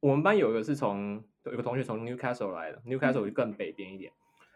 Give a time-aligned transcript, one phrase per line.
[0.00, 4.12] 我们班有一个是从有一个同学从 Newcastle 来的，Newcastle 就更北边一点。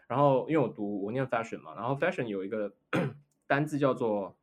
[0.07, 2.71] 然后因为我读我念 fashion 嘛，然后 fashion 有一个
[3.47, 4.37] 单字叫做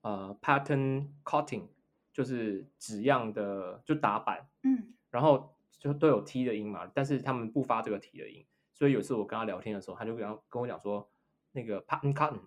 [0.00, 1.68] 呃 pattern cutting，
[2.12, 8.44] 就是纸样的就打板，嗯然后就都有 T 的音嘛，但是他们不发这个 T 的音，
[8.74, 11.08] 所以有一次我跟他聊天的时候，他就跟跟我讲说
[11.52, 12.40] 那个 pattern cutting，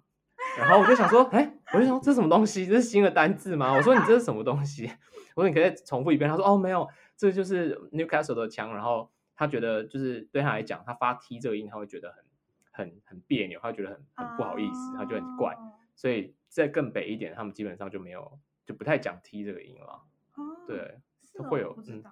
[0.57, 2.66] 然后我就想说， 哎，我就想说这是什么东西？
[2.66, 3.73] 这是新的单字吗？
[3.77, 4.89] 我说你这是什么东西？
[5.36, 6.29] 我说你可以再重复一遍。
[6.29, 6.88] 他说哦没有，
[7.18, 12.23] 这就是 Newcastle 的腔，然后他觉得就是对他来讲，他发 T 这个音他会觉得很
[12.71, 15.73] 很很别扭，他会觉得很很不好意思，他觉得很怪，哦。
[15.95, 20.02] 所以在更北一点，他们基本上就没有就不太讲 T 这个音了。
[20.35, 22.04] 哦，对，是哦会有嗯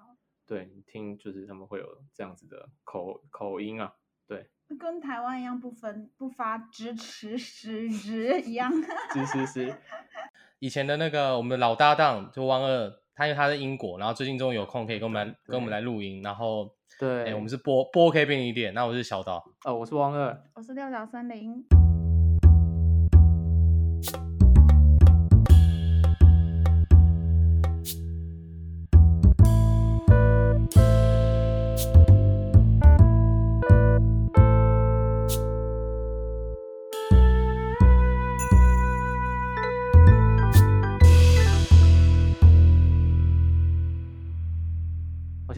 [0.45, 3.93] 对，你听就是他们会有这样子的口口音啊，
[4.27, 8.71] 对，跟台湾一样不分不发支持时日一样。
[9.13, 9.75] 是是是，
[10.59, 19.43] 以前的那个我们的老搭档就汪二，他因为他在英国，然后最近终于有空可以跟我们来跟我们来录音，然后对，哎、我们是播播 OK 便利店，那我是小岛。
[19.65, 21.82] 哦，我是汪二，我是六角森林。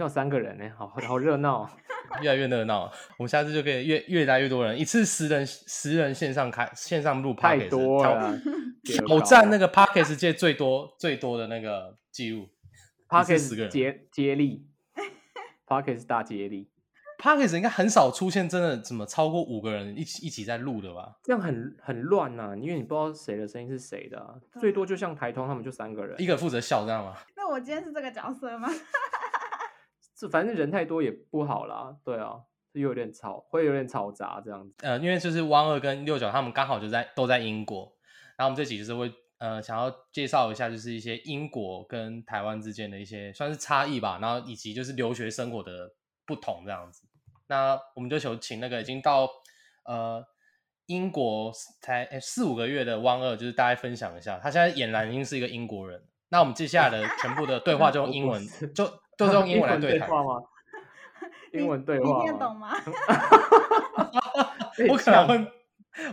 [0.05, 1.63] 有三个人呢，好好热闹。
[1.63, 1.69] 哦。
[2.21, 8.39] 越来越热闹，我们下次就可以越越来越多人，一次十人十人线上开线上录 p o 太 d 多了，
[8.83, 12.47] 挑战那个 p o c a s 界最多最多的那个记录。
[13.09, 13.69] P o 一 c 次 k 十个 e 人。
[13.71, 14.67] 接接力。
[15.65, 16.69] P o c k e t 大接力
[17.17, 21.17] ，p o c a s 应该很少出现真的怎么超过五个人一起一起在录的吧？
[21.23, 26.15] 这样很很乱呐、因为你不知道谁的声音是谁的、啊，最多就像台通他们就三个人。
[26.21, 27.15] 一，个负责笑，知道吗？
[27.35, 28.69] 那我今天是这个角色吗？
[30.25, 32.41] 这反正人太多也不好啦，对啊，
[32.73, 34.73] 就有点吵，会有点吵杂这样子。
[34.81, 37.93] 呃，因为就是汪二跟六角他们刚好就在都在英国，
[38.37, 45.93] 然后我们这集就是会呃想要介绍一下，就是一些英国跟台湾之间的一些算是差异吧，然后以及就是留学生活的
[46.25, 47.07] 不同这样子。
[47.47, 49.29] 那我们就求请那个已经到
[49.85, 50.25] 呃
[50.87, 56.03] 英国才诶四五个月的汪二，就是大家分享一下，他现在俨然已经是一个英国人。
[56.29, 58.43] 那我们接下来的全部的对话就用英文，
[58.73, 58.83] 就
[59.17, 59.79] 就是用英文。
[59.81, 60.41] 对话吗？
[61.51, 62.71] 英文对你话你听得懂吗？
[64.89, 65.51] 我可能会，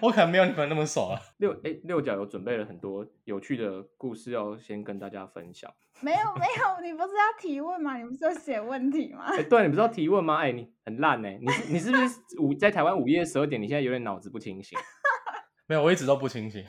[0.01, 1.21] 我可能没有你们那么熟啊。
[1.39, 5.73] 六哎六角有准备了很多有趣的故事要先跟大家分享。
[6.01, 7.97] 没有没有，你不是要提问吗？
[7.97, 9.25] 你不是要写问题吗？
[9.37, 10.37] 哎，对，你不是要提问吗？
[10.39, 13.61] 哎，你很烂呢、你是你是不是午在台湾午夜十二点？
[13.61, 14.79] 你现在有点脑子不清醒，
[15.67, 16.65] 没有，我一直都不清醒。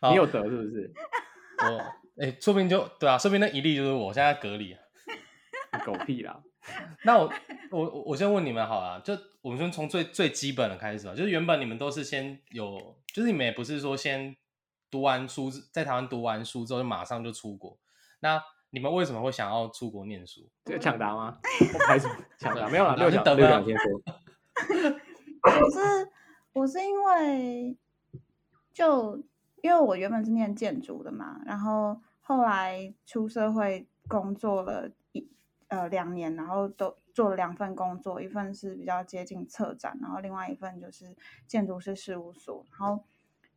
[0.00, 0.92] 好你有得是不是？
[1.64, 1.82] 我
[2.20, 4.80] 哎、说不定就对啊，说不定那一例就是我现在隔离啊。
[5.84, 6.40] 狗屁啦！
[7.04, 7.30] 那我
[7.70, 11.14] 我我我先问你们好了，就我们先从最最基本的开始吧。
[11.14, 14.34] 就是原本你们都是先有，就是你们也不是说先
[14.90, 17.78] 读完书，在台湾读完书之后就马上就出国。
[18.20, 20.48] 那你们为什么会想要出国念书？
[20.64, 21.38] 这个抢答吗？
[21.74, 22.66] 我拍什么抢答？
[22.68, 25.00] 没有啦，六角好那等啊六角先说。
[25.62, 26.08] 我是
[26.54, 27.76] 我是因为
[28.72, 29.22] 就
[29.62, 35.26] 因为我原本是念建筑的嘛，然后后来出社会工作了一
[35.68, 43.02] 呃两年，然后都做了两份工作，一份是比较接近策展，然后另外一份就是建筑师事务所，然后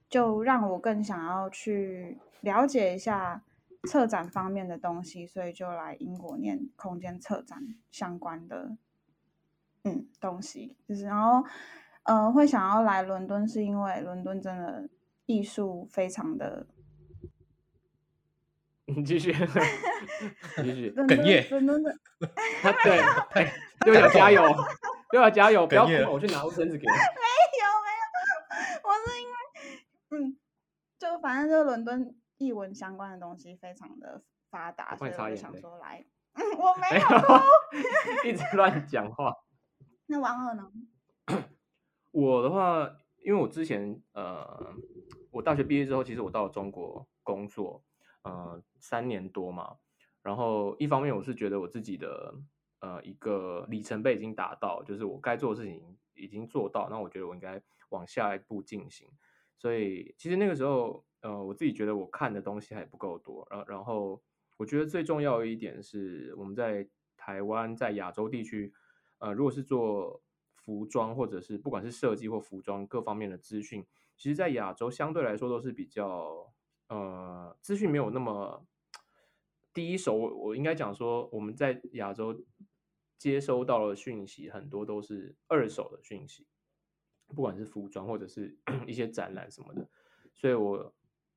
[0.07, 3.43] 就让我更想要去了解一下
[3.89, 8.77] 策展方面的东西，所以就来英国念空间策展相关的
[9.83, 11.45] 嗯东西，就是然后
[12.03, 14.87] 呃会想要来伦敦，是因为伦敦真的
[15.25, 16.65] 艺术非常的
[18.95, 19.31] 你继续，
[20.57, 20.91] 你继续。
[21.07, 21.95] 哽咽伦敦的
[22.61, 22.99] 他 对，
[23.31, 23.53] 哎，
[23.85, 24.43] 六角加油，
[25.13, 26.91] 又要加油，不要哭我去拿卫生纸给你。
[26.91, 29.33] 没有没有，我是因为
[30.11, 30.37] 嗯，
[30.99, 38.27] 就反正就伦敦译文相关的东西非常的发达，所以我就想说来，嗯，我没没有哭。
[38.27, 39.33] 一直乱讲话。
[40.07, 40.69] 那王二呢？
[42.11, 42.91] 我的话，
[43.23, 44.73] 因为我之前呃，
[45.31, 47.81] 我大学毕业之后，其实我到了中国工作，
[48.23, 49.77] 呃，三年多嘛。
[50.21, 52.35] 然后一方面我是觉得我自己的
[52.79, 59.07] 呃一个里程碑已经达到，就是我该做的事情已经做到，那我觉得我应该往下一步进行。
[59.57, 64.21] 所以其实那个时候，呃，我自己觉得我看的东西还不够多，然后然后
[64.57, 66.87] 我觉得最重要的一点是我们在
[67.17, 68.73] 台湾在亚洲地区，
[69.17, 70.21] 呃，如果是做
[70.55, 73.85] 服装或者是不管是设计或服装各方面的资讯，
[74.15, 76.51] 其实在亚洲相对来说都是比较
[76.91, 78.67] 呃资讯没有那么
[79.73, 82.45] 第一手我我应该讲说，我们在亚洲
[83.17, 86.45] 接收到的讯息很多都是二手的讯息，
[87.27, 89.89] 不管是服装或者是 一些展览什么的，
[90.33, 90.93] 所以我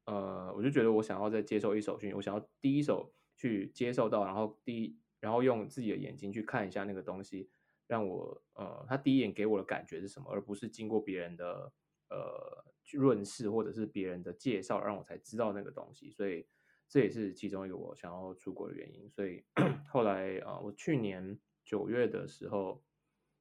[0.06, 7.48] 呃我就觉得我想要再接受一手讯，我想要第一手去接受到，然后第一然后用自己的眼睛去看一下那个东西，
[7.86, 11.72] 让我呃他第一眼给我的感觉是什么，而不是经过别人的
[12.10, 16.46] 呃润饰或者是别人的介绍让我才知道那个东西，所以。
[16.86, 19.42] 这也是其中一个我想要出国的原因，所以
[19.90, 22.84] 后来啊，我去年九月的时候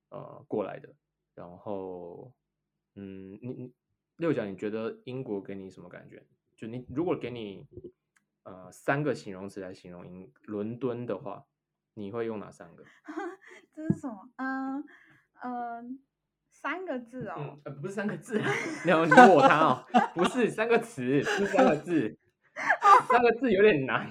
[0.10, 0.96] 呃过来的，
[1.36, 2.34] 然后
[2.96, 3.74] 嗯，你你
[4.16, 6.26] 六角，你觉得英国给你什么感觉？
[6.56, 7.68] 就你如果给你
[8.44, 11.46] 呃三个形容词来形容英伦敦的话，
[11.96, 12.86] 你会用哪三个？
[13.76, 14.30] 这是什么？
[14.38, 14.84] 嗯
[15.44, 16.00] 嗯，
[16.64, 18.42] 三个字哦，呃不是三个字，
[18.86, 22.18] 你有你我他哦，不是三个词，是三个字。
[23.10, 24.08] 三个字有点难，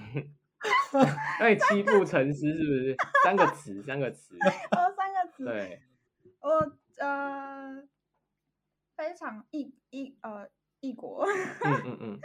[1.39, 2.97] 让你七步成诗是不是？
[3.23, 4.37] 三个词，三个词。
[4.73, 5.45] 哦，三个词。
[5.45, 5.81] 对，
[6.41, 6.51] 我
[6.99, 7.83] 呃，
[8.97, 10.49] 非常异异呃
[10.81, 11.25] 异国。
[11.65, 12.21] 嗯嗯嗯。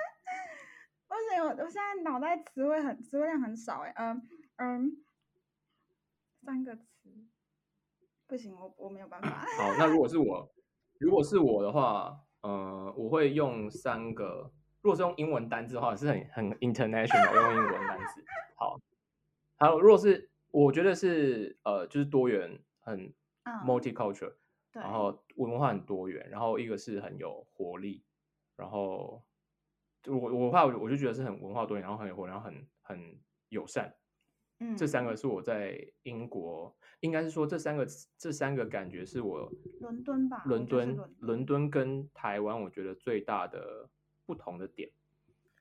[1.08, 4.22] 不行，我我现在脑袋词汇很词汇量很少哎，嗯
[4.58, 4.92] 嗯，
[6.44, 6.82] 三个词，
[8.28, 9.30] 不行，我我没有办法。
[9.58, 10.52] 好，那如果是我，
[11.00, 14.52] 如果是我的话，呃，我会用三个。
[14.82, 18.24] 如果是用英文单字的话，是很很 international 用英文单词。
[18.58, 18.80] 好，
[19.58, 23.14] 好，如果是我觉得是呃，就是多元，很
[23.66, 24.34] multicultural，
[24.74, 28.04] 然后文化很多元，然后一个是很有活力，
[28.56, 29.24] 然后
[30.06, 33.20] 我我话我就觉得是很文化多元，然后很有活，然后很很
[33.50, 33.96] 友善。
[34.60, 43.90] 嗯，这三个是我在英国，应该是说这三个这三个感觉是我伦敦吧，伦敦伦敦跟台湾，我觉得最大的。
[44.28, 44.90] 不同的点，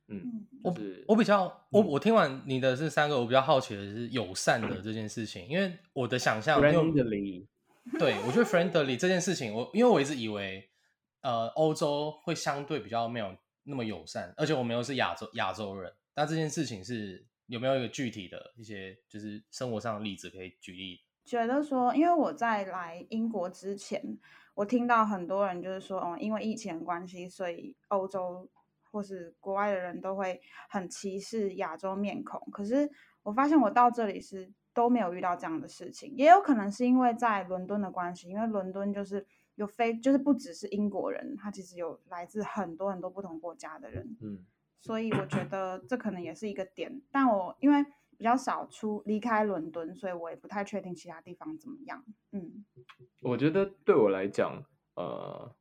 [0.08, 0.74] 嗯，我
[1.06, 7.46] 我比较我我听完你的这三个，我比较好奇的是友善的这件事情，因为我的想象，friendly，
[7.96, 10.68] 对我觉得 friendly 这件事情，我因为我一直以为，
[11.20, 21.02] 呃，欧洲会相对比较没有那么友善，而且我们又是亚洲亚洲人，那这件事情是有没有一个具体的一些就是生活上的例子可以举例？
[21.26, 24.18] 觉得说，因为我在来英国之前，
[24.54, 28.48] 我听到很多人就是说，哦，因为疫情的关系，所以欧洲。
[28.92, 30.40] 或是国外的人都会
[30.70, 32.90] 很歧视亚洲面孔，可是
[33.22, 39.26] 我发现我到这里是都没有遇到这样的事情，也有可能是因为在伦敦的关系，因为伦敦就是
[39.56, 44.46] 有非就是不只是英国人，他其实有来自很多很多不同国家的人，嗯，
[44.80, 47.84] 所以我觉得这可能也是一个点，但我因为
[48.18, 52.64] 比较少出离开伦敦，所以我也不太确定其他地方怎么样，嗯，
[53.22, 54.64] 我觉得对我来讲，
[54.94, 55.54] 呃，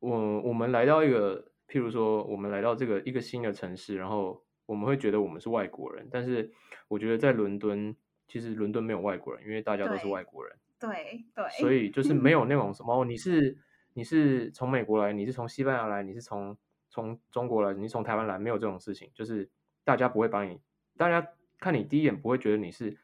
[0.00, 1.52] 我我们来到一个。
[1.70, 6.50] 譬如说，我们来到这个一个新的城市，然后我们会觉得我们是外国人，但是
[6.88, 7.94] 我觉得在伦敦，
[8.26, 10.56] 其实伦敦没有外国人，因为大家都是外国人。
[10.80, 11.46] 对对。
[11.60, 13.54] 所以就是没有那种什么，你是
[13.92, 16.56] 你是从美国来，你是从西班牙来，你是从
[16.88, 19.46] 从中国来，你是从台湾来，没有这种事情，就是
[19.84, 20.58] 大家不会把你，
[20.96, 21.20] 大家
[21.58, 22.98] 看你第一眼不会觉得你是，譬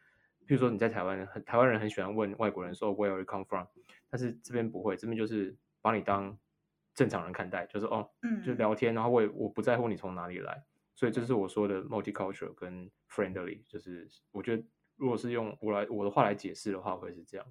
[0.48, 3.66] 如说你在台湾，很台湾人很喜欢问外国人说 Where you come from，
[4.10, 6.38] 但是这边不会，这边就是把你当。
[6.96, 10.62] 正常人看待就是哦，嗯，就聊天，然后我也我不在乎你从哪里来，
[10.94, 14.62] 所以这是我说的 multicultural 跟 friendly，就是我觉得
[14.94, 17.44] 如果是用我来我的话来解释的话，会是这样。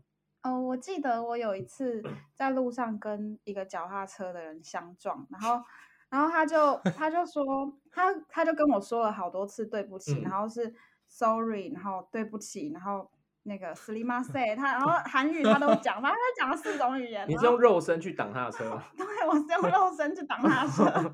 [0.44, 2.02] 哦，我记得我有一次
[2.34, 5.62] 在路上跟一个脚踏车的人相撞，然后
[6.10, 10.74] 然后他就他就说他他就跟我说了好多次对不起，然后是
[11.14, 13.12] sorry，然后对不起，然后。
[13.46, 17.28] 那个 Slima say 他，然后韩语他都讲，反正他讲了四种语言。
[17.28, 18.82] 你是用肉身去挡他的车？
[18.96, 20.86] 对，我是用肉身去挡他的车。
[20.96, 21.12] 然后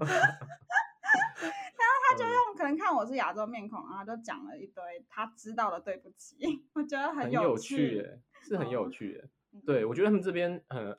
[2.07, 6.37] 他就用可能看我是亚洲面孔，然后就讲了一堆他知道的对不起，
[6.73, 8.07] 我觉得很有趣，
[8.43, 9.27] 是很有趣的。
[9.65, 10.95] 对，我觉得他们这边很，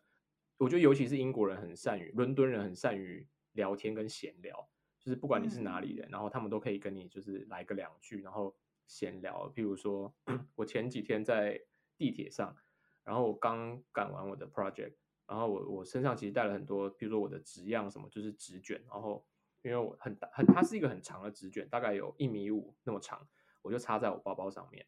[0.59, 8.53] 我觉得尤其是英国人很善于，伦敦人很善于聊天跟闲聊，就是不管你是哪里人，然后他们都可以跟你就是来个两句，然后。
[8.91, 10.13] 闲聊，譬如说，
[10.57, 11.61] 我前几天在
[11.97, 12.57] 地铁上，
[13.05, 14.95] 然后我刚赶完我的 project，
[15.29, 19.25] 然后我我身上其实带了很多，比如说我的纸样什么，就是纸卷，然后
[19.63, 23.25] 因为我很大很，它是一个很长的纸卷，大概有一米五那么长，
[23.63, 24.85] 我就插在我包包上面。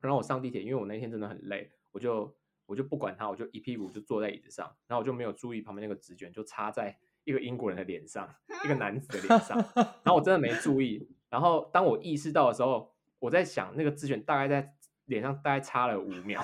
[0.00, 12.96] 然后我上地铁，因为我那天真的很累，我就我就不管它，我就一屁股就坐在椅子上，然后我就没有注意旁边那个纸卷就插在一个英国人的脸上，一个男子的脸上，然后我真的没注意，然后当我意识到的时候。
[13.18, 14.74] 我在想那个纸卷大概在
[15.06, 16.42] 脸上大概擦了五秒，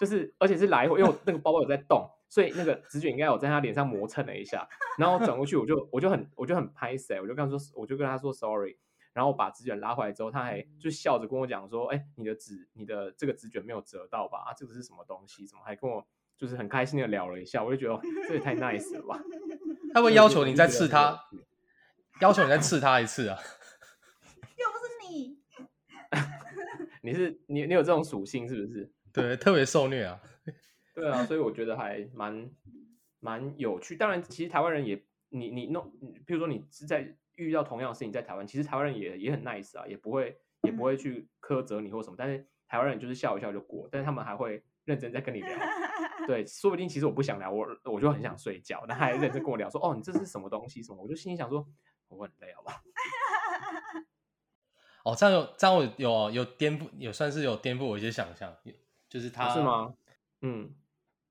[0.00, 4.68] 就是而且是来回，因为我那个包包有在动，所以那个纸卷应该有在他脸上磨蹭了一下。
[4.96, 8.76] 然后转过去，我就我就很我就很拍死，我就跟他说，我就跟他说 sorry。
[9.14, 14.44] 然后我把纸卷拉回来之后，他还就笑着跟我讲说：“哎，你的纸，你的这个纸卷没有折到吧？
[14.46, 15.44] 啊，这个是什么东西？
[15.44, 16.06] 怎么还跟我
[16.36, 17.64] 就是很开心的聊了一下？
[17.64, 19.20] 我就觉得这也太 nice 了吧！
[19.92, 21.18] 他会要求你再刺他，
[22.20, 23.38] 要求你再刺他一次啊？
[24.56, 25.40] 又不是你，
[27.02, 28.92] 你是你你有这种属性是不是？
[29.12, 30.20] 对，特别受虐啊。
[30.94, 32.50] 对啊，所以我觉得还蛮
[33.20, 33.96] 蛮有趣。
[33.96, 35.90] 当然，其实台湾人也，你你弄，
[36.26, 42.16] 比如说你是在遇到同样的事情在台湾，其实台湾人也也很 nice 啊，也不会也不会去苛责你或什么。
[42.18, 45.50] 但是台湾人就是笑一笑就过，但是他们还会认真在跟你聊。
[46.26, 51.02] 对，说不定其实我不想聊，我我就很想睡觉，但还认真跟我聊说，哦，你这是什么东西什么？
[51.02, 51.66] 我就心里想说，
[52.08, 52.82] 我很累，好吧？
[55.04, 58.52] 哦，这样有这样我有有颠覆，也算是有颠覆我一些想象，
[59.08, 59.94] 就是他是吗？
[60.42, 60.74] 嗯。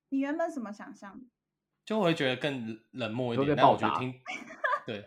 [0.10, 1.20] 你原本什么想象？
[1.86, 4.14] 就会觉得更冷漠一点，但我觉得听
[4.86, 5.06] 对，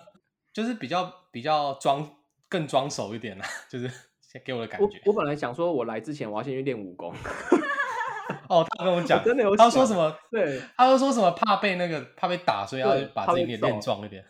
[0.52, 2.16] 就是比较比较装
[2.48, 3.90] 更装熟一点啦，就是
[4.44, 5.00] 给我的感觉。
[5.06, 7.14] 我本来想说，我来之前我要先去练武功。
[8.48, 10.14] 哦，他跟我讲，真的有，他说什么？
[10.30, 14.24] 对，他又说什么怕被那个怕被打，所以要把自己给练壮一点。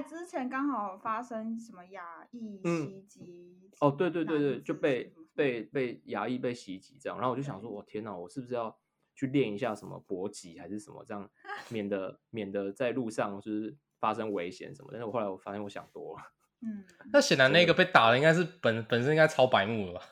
[0.00, 3.70] 之前刚好发生什么亚裔袭击。
[3.80, 8.76] 哦，对对对对，就被被被亚裔被袭击这样，然后我就想说，我天哪，我是不是要？
[9.16, 11.30] 去练一下什么搏击还是什么，这样
[11.68, 14.88] 免得免得在路上就是发生危险什么。
[14.90, 16.22] 但是我后来我发现我想多了。
[16.62, 20.04] 嗯， 那显然那个被打的应该是本本身应该超白目了吧？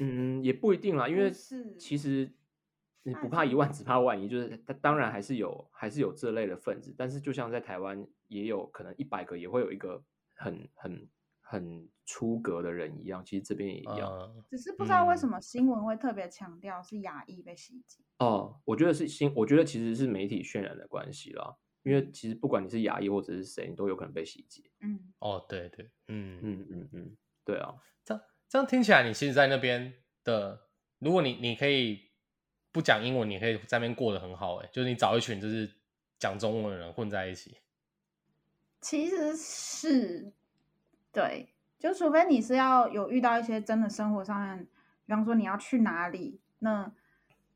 [0.00, 1.30] 嗯，也不一定啦，因为
[1.78, 2.30] 其实
[3.04, 4.28] 你不怕一万，只怕万一。
[4.28, 10.02] 就是他当然还是有还是有这类的分子，但是就像在台湾也有可能一百个也会有一个
[10.34, 11.08] 很很。
[11.48, 18.04] 很出格的人一样，其实这边也一样，只是不知道为什么新闻会特别强调是亚裔被袭击。
[18.18, 21.56] 哦，我觉得是新，我觉得其实是媒体渲染的关系啦。
[21.84, 24.68] 因为其实不管你是亚裔或者是谁，你都有可能被袭击。
[24.80, 30.66] 嗯，哦，对对，嗯嗯嗯嗯，对啊，这样这样听起来，你其实，在那边的，
[30.98, 32.10] 如果你你可以
[32.72, 35.70] 不讲英文，你可以在那边过得很好，哎，就是你找一群就是
[36.18, 37.56] 讲中文的人混在一起。
[38.86, 40.32] 其实是。
[41.10, 44.64] 对，就除非你是要有遇到一些真的生活上面，
[45.04, 46.92] 比方说你要去哪里，那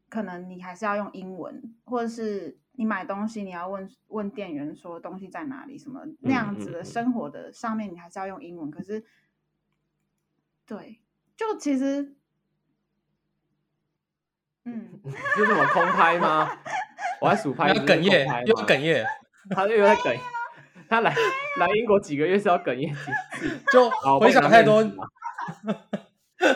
[0.09, 8.69] 可能你还是要用英文，或者是你买东西你要问问店员说东西在哪里，什么那样子的生活的上面你还是要用英文。
[8.69, 9.05] 可是，
[10.67, 11.01] 对，
[11.37, 12.17] 就其实，
[14.65, 15.01] 嗯，
[15.37, 16.51] 就这么空拍吗？
[17.21, 19.07] 我还数拍，要哽咽，又哽咽，
[19.51, 20.19] 他又在哽。
[20.91, 21.15] 他来
[21.61, 22.95] 来英国几个月是要哽咽几
[23.39, 23.61] 次？
[23.73, 24.83] 就回想太多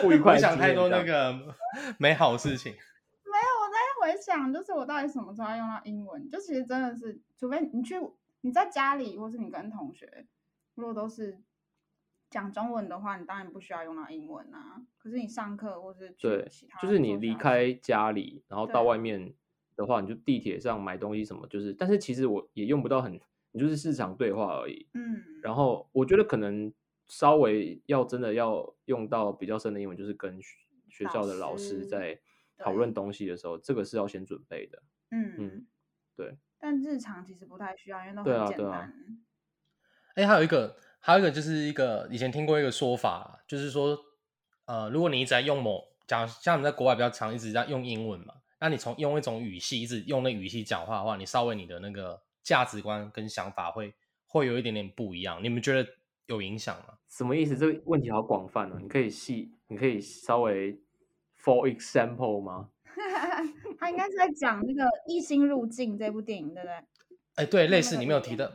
[0.01, 1.55] 不愉快，回想太多那个
[1.97, 2.73] 美好事情。
[2.73, 6.29] 没有，我在回想，就是我到底什么时候要用到英文？
[6.29, 7.95] 就其实真的是，除非你去
[8.41, 10.27] 你在家里，或是你跟同学，
[10.75, 11.39] 如果都是
[12.29, 14.81] 讲中文的话，你当然不需要用到英文啊。
[14.97, 16.45] 可是你上课或是对，
[16.81, 19.33] 就是你离开家里，然后到外面
[19.77, 23.17] 的话，你就地铁上买东西什么，就是，但是其实我也用不到很。
[23.55, 26.73] 你就是市场对话而已，嗯，然后我觉得可能
[27.07, 30.37] 稍微要真的要用到比较深的英文，就是跟
[30.89, 32.19] 学校的老师在
[32.57, 35.67] 讨论东西的时候，这个是要先准备的，嗯嗯，
[36.17, 36.37] 对。
[36.59, 38.93] 但日常其实不太需要，因为都很简单。
[40.15, 43.97] 哎，还有一个，还有一个就是一个以前听过一个说法，就是说，
[44.65, 52.24] 呃，如果你一直在用某讲，像你在国外比较常一直在用英文嘛，那你从用一种语系一直用那语系讲话的话，你稍微你的那个。
[52.45, 53.93] 价值观跟想法会
[54.27, 55.89] 会有一点点不一样，你们觉得
[56.27, 56.93] 有影响吗？
[57.09, 57.57] 什么意思？
[57.57, 60.73] 这个问题好广泛哦，你可以细，你可以稍微
[61.43, 62.69] for example 吗？
[63.79, 66.73] 他应该是在讲那个《一心入境》这部电影，对不对？
[67.35, 68.47] 哎，对，类似你没有提到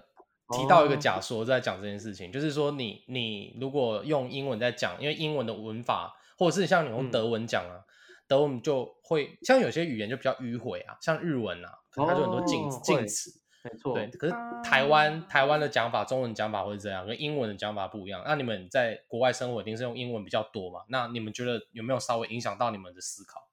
[0.50, 7.84] 提到一个假说，在讲这件事情，就是说你你如果用英文在讲，因为英文的文法，或者是像你用德文讲啊，
[8.28, 13.39] 德文就会像有些语言就比较迂回啊，像日文啊，可能它就很多近近词。
[13.62, 18.22] 没错，对，可是台湾台湾的讲法，中文讲法会这样，跟英文的讲法不一样。
[18.24, 20.80] 那你们在国外生活，一定是用英文比较多嘛？
[20.88, 23.48] 那你们觉得有没有稍微影响到你们的思考？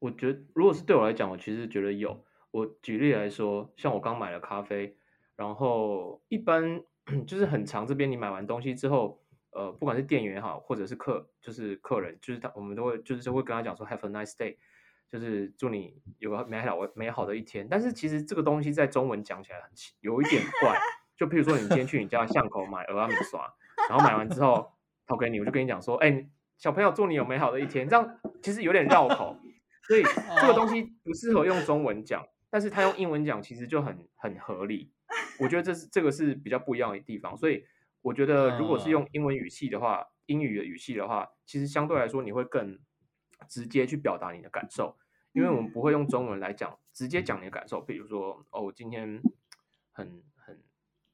[0.00, 2.24] 我觉得，如果是对我来讲，我其实觉得有。
[2.50, 4.96] 我举例来说，像我刚买了咖啡，
[5.36, 6.82] 然后一般
[7.26, 14.56] 就是很长，这边你买完东西之后，呃，不管是店员也好，或者是客，就是客人，就是他，我们都会就是会跟他讲说，Have a nice day。
[15.10, 20.78] 就是祝你有个美好美好的一天，但是其实这个东西在中文讲起来很奇，有一点怪。
[21.18, 23.52] 就譬如说，你今天去你家巷口买鹅阿米刷，
[23.88, 24.70] 然后买完之后
[25.04, 29.36] 掏给你，我就跟你讲说，哎，小朋友祝你有美好的一天，这样其实有点绕口，
[29.88, 30.04] 所以
[30.40, 34.92] 这个东西不适合用中文讲，但是他用英文讲其实就很很合理。
[35.40, 37.64] 我觉得这是这个是比较不一样的地方，所以
[38.00, 38.92] 我觉得如果是嗯。
[38.92, 42.78] 用英文语气的话，英语的语气的话，其实相对来说你会更
[43.48, 44.96] 直接去表达你的感受，
[45.32, 47.80] 因为我们嗯不会用中文来讲，直接讲你的感受。
[47.80, 49.22] 比如说，哦，我今天
[49.92, 50.60] 很很，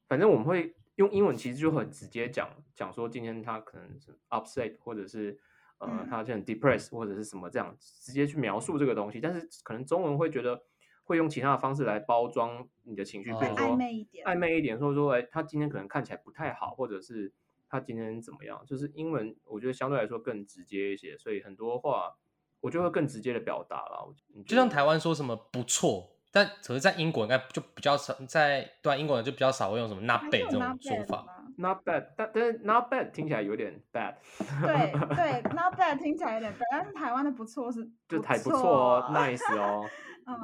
[0.07, 5.39] 反正我们会用英文，其实就很直接讲讲说今天他可能是 upset，或者是
[5.79, 9.19] 呃嗯他就很 depressed 或者是什么这样，直接去描述这个东西。
[9.19, 10.63] 但是可能中文会觉得
[11.03, 17.31] 会用其他的方式来包装你的情绪，比如哦说暧昧一点暧昧一点，说说哎，他今天可能看起来不太好，或者是
[17.79, 22.15] 他今天怎么样，就是英文我觉得相对来说更直接一些，所以很多话
[22.61, 24.13] 我就会更直接的表达了。
[24.47, 31.23] 就像台湾说什么不错，但可是在英国应该就比较少，在对啊，英国人就比较少会用什么 not 还 bad 这种说法。
[31.23, 34.15] 吗？not bad，但但是 not bad 听起来有点 bad，
[34.61, 39.87] 对对， not bad 听起来有点 bad，但是台湾的不错是就还不错错哦啊，nice 哦，
[40.27, 40.35] 嗯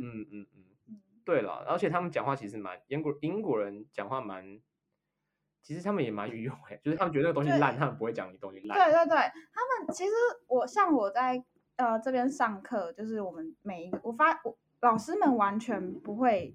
[0.00, 4.60] 嗯嗯嗯，嗯对了，而且他们讲话其实蛮英国英国人讲话蛮，
[5.62, 8.76] 其实他们也蛮愚勇诶，就是他们觉得那个东西对烂，他们不会讲你东西烂。
[8.76, 10.12] 对对对，他们其实
[10.48, 11.42] 我像我在
[11.76, 16.54] 呃这边上课，就是我们每一个我发我老师们完全不会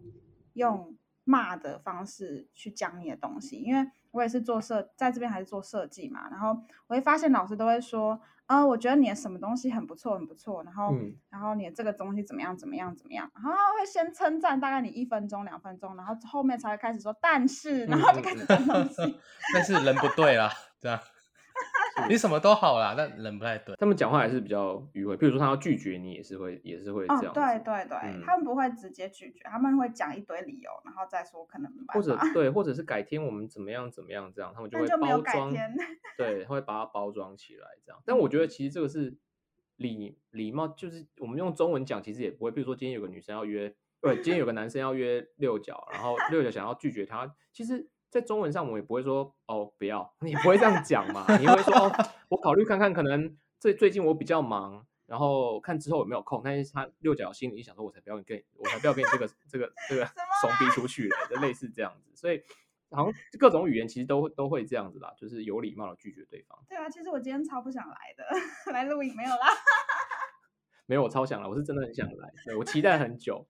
[0.54, 6.50] 用骂的方式去讲你的东西，因为我也是做设在这边还是做设计嘛，然后
[6.88, 11.16] 我会发现老师都会说，呃，我觉得你的什么东西很不错很不错，然后、嗯。
[11.30, 19.20] 然后你的这个东西怎么样怎么样怎么样，然后他会先称赞大概你一分钟两分钟，然后后面才会开始说但是，然后就开始讲东西。
[19.54, 21.00] 但是人不对啦，这样
[22.10, 23.76] 你什么都好啦，但人不太对。
[23.76, 27.40] 他们讲话还是比较迂回，比如说他要拒绝你，也是会也是会这哦，样子。
[27.40, 35.76] 对对对，嗯他们不会直接拒绝，他们会讲一堆理由，然后再说可能或者，对， 或者是改天我们怎么样怎么样这样，他们就会包装，改天。
[36.18, 38.02] 对，会把它包装起来这样。
[38.06, 39.18] 但我觉得其实这个是
[39.78, 42.52] 礼礼貌，就是我们用中文讲，其实也不会。
[42.52, 47.90] 比如说今天有个女生要约，对，今天有个男生要约六角，然后六角想要拒绝他，其实。
[48.10, 51.26] 在中文上，我们也不会说哦不要，你不会这样讲嘛？
[51.40, 51.92] 你会说哦，
[52.30, 56.42] 我考虑看看，可能最最近我比较忙，然后看之后有没有空。
[56.44, 60.06] 但是他六角心里想说，我才不要跟你，我才不要跟你这个这个这个
[60.42, 62.16] 怂逼出去嘞，就类似这样子。
[62.16, 62.42] 所以
[62.92, 66.58] 好像各种语言其实都都会这样子啦，就是有礼貌的拒绝对方。
[66.70, 68.24] 对啊，其实我今天超不想来的，
[68.72, 69.48] 来录影没有啦。
[70.86, 73.46] 没有，我超想来，我是真的很想来，对我期待很久，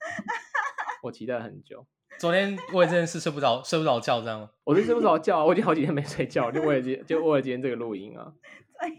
[1.03, 1.86] 我期待很久。
[2.19, 8.34] 昨天为这件事睡不着， 睡不着觉，这样吗我是睡不着觉啊，我已经好几天没睡觉，就为了今就为了今天这个录音啊，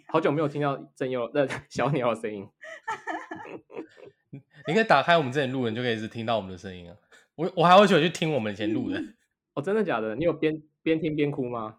[0.08, 2.48] 好久没有听到真佑的小鸟的声音。
[4.66, 6.96] 你可以打开我们之前录的，你就可以一直听到我们的声音啊。
[7.34, 9.02] 我我还会回去听我们以前录的，
[9.54, 10.14] 哦，真的假的？
[10.14, 11.76] 你有边边听边哭吗？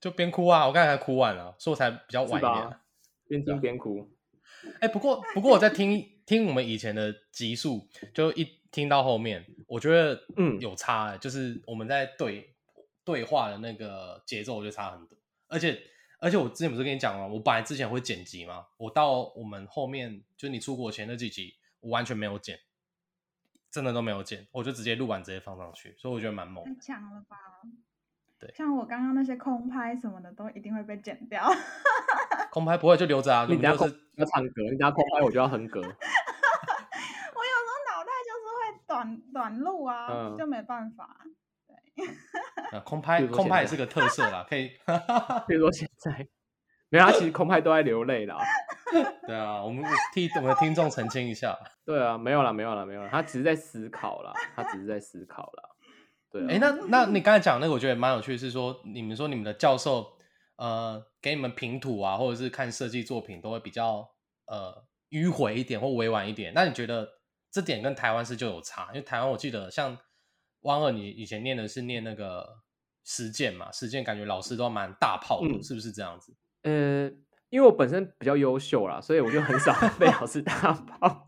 [0.00, 2.76] 就边哭啊，我刚才还哭完了，所以我才比较晚是一点？
[3.26, 4.10] 边听边哭。
[4.80, 12.54] 哎、不过不过我在听听我们以前的集数，就一听到后面，我觉得嗯有差、欸，就是我们在对
[13.06, 15.16] 对话的那个节奏，我觉得差很多。
[15.48, 15.80] 而且
[16.18, 17.26] 而且我之前不是跟你讲了？
[17.26, 22.58] 我本来之前会剪辑嘛，我到我们后面就你出国前那几集，我完全没有剪，
[23.70, 26.76] 真的都没有剪，我就直接录完直接放上去，所以我觉得蛮猛太的。
[26.78, 27.38] 强了吧？
[28.38, 31.50] 对像我刚刚那些空拍什么的，都一定会被剪掉。
[32.52, 35.80] 空拍不会就留着啊，我你等下空们就是要唱歌，你等下空拍我就要哼歌。
[35.80, 38.58] 我有时候脑袋就是会
[38.96, 41.18] 短短路啊，嗯就没办法。
[42.72, 44.68] 呃空拍如说空拍也现是个特色啦，可以。
[45.48, 46.10] 比如说现在，
[46.90, 48.36] 没有，他其实空拍都在流泪啦。
[49.26, 49.82] 对啊，我们
[50.12, 51.58] 替我们的听众澄清一下。
[51.84, 55.62] 对啊，没有啦，没有啦，没有啦，他只是在思考啦，他只是在思考啦。
[56.30, 60.06] 对啊，哎，那那你刚才讲那个，我觉得蛮有趣的，是说你们说你们的教授
[60.56, 64.06] 呃给你们评图啊，或者是看设计作品，都会比较
[64.46, 66.52] 呃迂回一点或委婉一点。
[66.54, 67.08] 那你觉得
[67.56, 68.88] 这点跟台湾是就有差？
[68.88, 69.96] 因为台湾我记得像
[70.60, 72.58] 汪二，你以前念的是念那个
[73.02, 76.34] 实践嘛，实践感觉老师都蛮大炮的，嗯是不是这样子？
[76.64, 77.10] 呃，
[77.48, 81.26] 因为我本身比较优秀啦，所以我就很少 被老师大炮。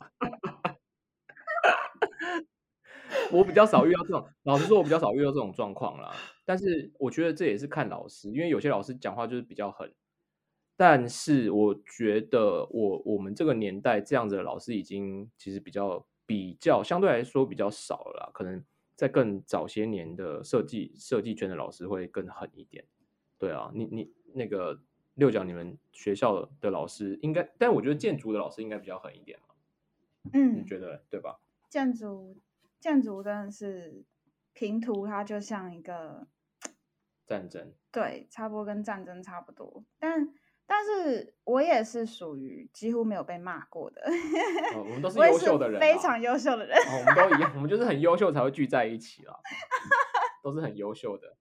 [3.32, 6.14] 我比较少遇到这种，老实说，我比较少遇到这种状况啦。
[6.44, 9.90] 但是我觉得这也是看老师，因为有些老师讲话就是比较狠。
[10.76, 18.62] 但是我觉得我我们这个年代这样子的老师已经其实比较比较相对来说比较少了啦，可能
[18.94, 22.84] 在更早些年的设计设计圈的老师会更狠一点。
[23.38, 24.78] 对啊，你你那个
[25.14, 29.54] 六角，你们学校的老师应该，但我觉得建筑的老师应该比较狠一点嘛，
[30.24, 31.40] 你嗯，觉得对吧？
[31.70, 32.36] 建筑
[32.78, 34.04] 建筑真的是
[34.52, 36.26] 平图，它就像一个
[37.26, 40.28] 战争，对，差不多跟战争差不多，但
[40.70, 44.02] 但是我也是属于几乎没有被骂过的，
[44.74, 46.76] 哦，我们都是优秀的人啊，非常优秀的人。
[46.76, 49.34] 哦，我们都一样， 我们就是很优秀才会聚在一起啦，
[50.42, 51.36] 都是很优秀的。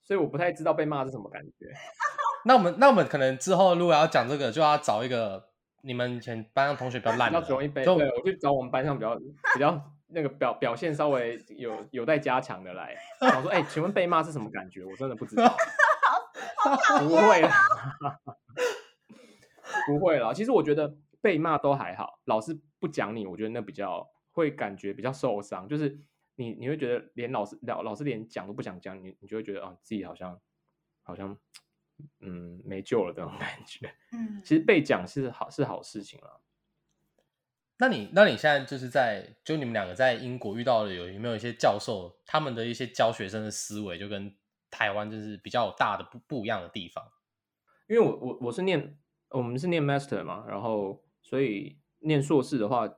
[0.00, 1.66] 所以我不太知道被骂是什么感觉。
[2.46, 5.48] 那我们那我们可能之后如果要讲这个，就要找一个
[5.82, 9.16] 你们以前班上同学比较 烂的，要容易被就对，我去找我们班上比较
[9.54, 12.96] 比较那个表表现稍微有有待加强的来。
[13.20, 14.84] 我说，哎、请问被骂是什么感觉？
[14.84, 15.52] 我真的不知道。
[17.00, 17.50] 不会啦，
[19.86, 20.32] 不会啦。
[20.32, 25.68] 其实我觉得被骂都还好，老师不讲你，我觉得那比较会感觉比较受伤。
[25.68, 25.98] 就是
[26.36, 30.40] 你你会觉得连老师老老师连讲都不想讲你，你就会觉得啊自己好像
[31.02, 31.36] 好像
[32.20, 33.92] 嗯没救了这种感觉。
[34.12, 36.40] 嗯，其实被讲是好是好事情了。
[37.78, 44.34] 那你那你现在就是在就你们两个在英国遇到的有有没有一些教授他们的一些教学生的思维就跟
[44.70, 47.04] 台湾就是比较大的不不一样的地方？
[47.88, 48.96] 因为我我我是念
[49.30, 52.88] 我们是念 master 嘛，然后所以念硕士的话，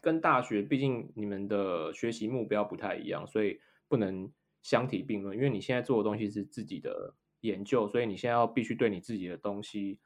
[0.00, 5.36] 跟大学毕竟你们的学习目标不太一样，所以不能相提并论。
[5.36, 10.00] 因为你现在做的东西是自己的研究，所以你现在要必须对你自己的东西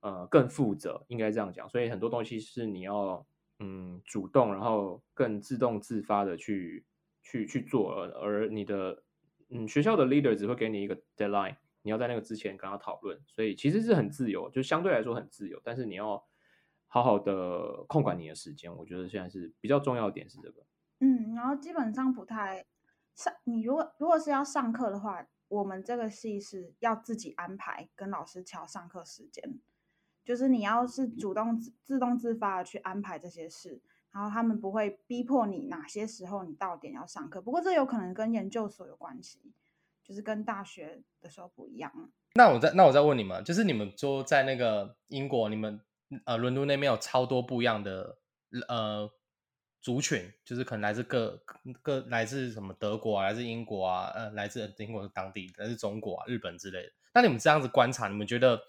[0.00, 1.68] 呃更负责，应该这样讲。
[1.68, 3.24] 所以很多东西是你要
[3.60, 6.84] 嗯主动，然后更自动自发的去
[7.22, 9.02] 去去做，而你的
[9.50, 11.56] 嗯学校的 leader 只会给你一个 deadline。
[11.82, 16.22] 你要在那个之前跟他讨论，所以其实是很自由，就相对来说很自由，但是你要
[16.86, 20.66] 好好的控管你的时间，我觉得现在是比较重要的点是这个。
[21.00, 22.66] 嗯，然后基本上不太
[23.14, 23.32] 上。
[23.44, 29.58] 你如果如果是要上课的话，我们这个系是要自己安排，跟老师调上课时间。
[30.24, 33.80] 就是你要是主动自自动自发的去安排这些事，
[34.18, 37.40] 然后他们不会逼迫你哪些时候你到点要上课。
[37.40, 39.38] 不过这有可能跟研究所有关系，
[40.02, 42.10] 就是跟大学的时候不一样。
[42.34, 45.80] 那我再那我再问你们，就是你们说在那个英国，你们
[46.24, 48.18] 呃伦敦那边有超多不一样的
[48.66, 49.08] 呃
[49.80, 51.40] 族群，就是可能来自各
[51.80, 56.90] 各来自什么德国啊，来自英国啊，呃来自英国的当地，来自中国啊、日本之类的。
[57.14, 58.60] 那你们这样子观察，你们觉得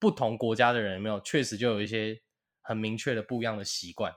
[0.00, 2.20] 不同国家的人有没有确实就有一些
[2.62, 4.12] 很明确的不一样的习惯？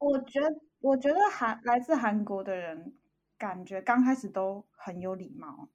[0.00, 2.94] 我觉得，我觉得韩来自韩国的人，
[3.38, 5.68] 感觉刚开始都很有礼貌，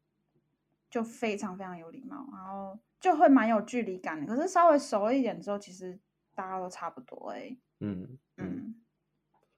[0.89, 4.25] 就非常非常有礼貌，然后就会蛮有距离感的。
[4.25, 5.99] 可是稍微熟一点之后，其实
[6.33, 7.57] 大家都差不多哎、欸。
[7.79, 8.75] 嗯嗯，嗯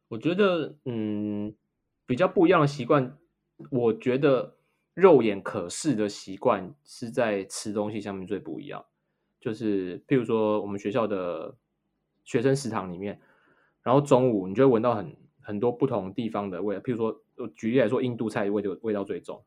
[0.09, 1.55] 我觉得嗯
[2.05, 3.17] 比较不一样的习惯，
[3.71, 4.57] 我觉得
[4.93, 8.85] 肉眼可视的习惯是在吃东西上面最不一样。
[9.39, 11.55] 就是譬如说我们学校的
[12.25, 13.21] 学生食堂里面，
[13.87, 16.81] 然后中午你就会闻到很很多不同地方的味道。
[16.81, 19.41] 譬如说，我举例来说，印度菜味就味道最重，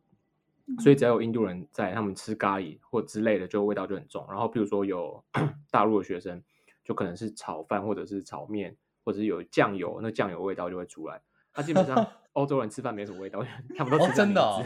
[0.78, 4.24] 所以只要有印度人在，他们吃咖喱或之类的，就味道就很重。
[4.30, 5.22] 然后譬如说有
[5.70, 6.42] 大陆的学生，
[6.82, 8.74] 就可能是炒饭或者是炒面，
[9.04, 11.20] 或者是有酱油，那酱油味道就会出来。
[11.52, 13.44] 他基本上 欧洲人吃饭没什么味道，
[13.76, 14.64] 他们都吃哦真的哦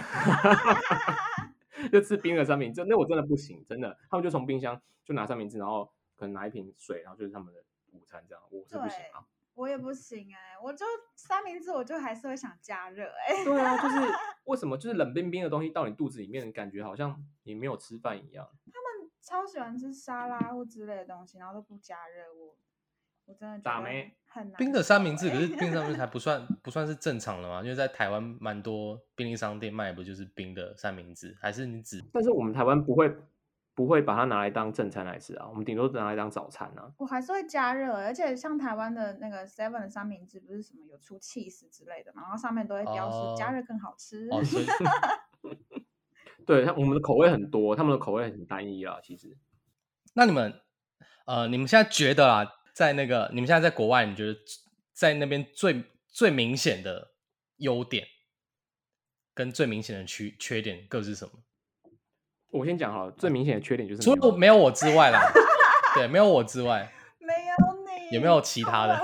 [1.90, 7.58] 就吃冰的三明治，那我真的不行，真的，他们就从冰箱就拿三明治，然后可能拿一瓶水，然后就是他们的
[7.90, 9.26] 午餐这样，我是不行啊。
[9.54, 13.96] 我也不行哎、我就三明治，我就还是会想加热哎、对啊，就是
[14.44, 18.46] 为什么就是冷冰冰的东西到你肚子里面，感觉好像你没有吃饭一样。
[18.72, 22.56] 他们超喜欢吃沙拉或之类的东西，然后都不加热，我
[23.26, 27.62] 我真的觉得打咩很难冰的三明治，欸可是冰的三明治还不算不算是正常的嘛？
[27.62, 33.08] 因为在台湾蛮多便利商店卖不就是冰的三明治，还是你只但是我们台湾不会
[33.74, 36.92] 不会把它拿来当正餐来吃啊，我们顶多拿来当早餐啊。
[36.96, 44.28] 我还是会加热，而且像台湾的那个 Seven 的三明治，不是什么有出 cheese 之类的嘛，然后上面都会标示加哦热更好吃。
[46.46, 48.98] 对，它我们的口味很多，他们的口味很单一啊。
[49.02, 49.36] 其实，
[50.14, 50.60] 那你们
[51.26, 54.38] 呃，你们现在觉得啊，在那个你们现在在国外，你觉得
[54.92, 57.14] 在那边最最明显的
[57.56, 58.06] 优点
[59.32, 61.32] 跟最明显的缺缺点各是什么？
[62.54, 65.20] 我先讲好了，最明显的缺点就是除了没有我之外啦，
[65.92, 66.88] 对，没有我之外，
[67.18, 68.96] 没有你，有没有其他的？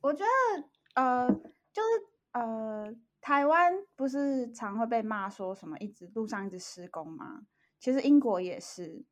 [0.00, 1.28] 我觉得呃，
[1.72, 1.88] 就是
[2.32, 7.42] 呃，台湾不是常会被骂说什么一直路上一直施工吗？
[7.78, 9.04] 其实英国也是，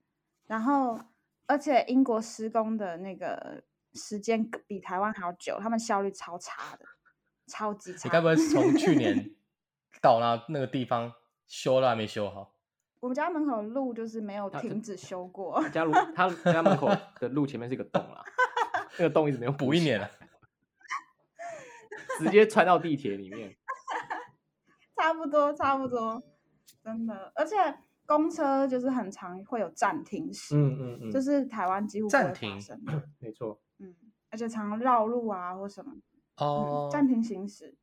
[0.49, 0.99] 然后
[1.47, 3.63] 而且英国施工的那个
[3.95, 6.85] 时间比台湾还要久，他们效率超差的，
[7.47, 8.01] 超级差。
[8.03, 9.31] 你该不会是从去年
[10.03, 11.13] 到那那个地方
[11.47, 12.56] 修了还没修好？
[13.01, 16.89] 我们家门口的路就是没有停止修 过，他家路， 他家门口
[17.21, 18.23] 的路前面是一个洞啦，
[18.99, 20.11] 那个洞一直没有补一年了，
[22.19, 23.55] 直接穿到地铁里面。
[24.97, 26.21] 差不多差不多，
[26.83, 27.55] 真的，而且
[28.07, 32.59] 公车就是很常会有暂停时，嗯嗯嗯，就是台湾几乎暂停
[33.19, 33.61] 没错。
[33.79, 33.95] 嗯，
[34.31, 36.01] 而且常绕路啊或什么，嗯
[36.47, 37.77] 哦，暂停行驶，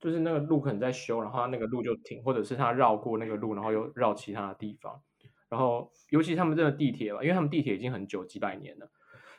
[0.00, 5.00] 就是那个路可能在修，然后它那个路就停，或者是他绕过那个路，然后又绕其他的地方。
[5.48, 8.90] 然后尤其他们这个地铁吧，因为他们地铁已经很久几百年了，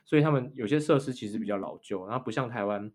[0.06, 2.92] 所以他们有些设施其实比较老旧，然后不像台湾，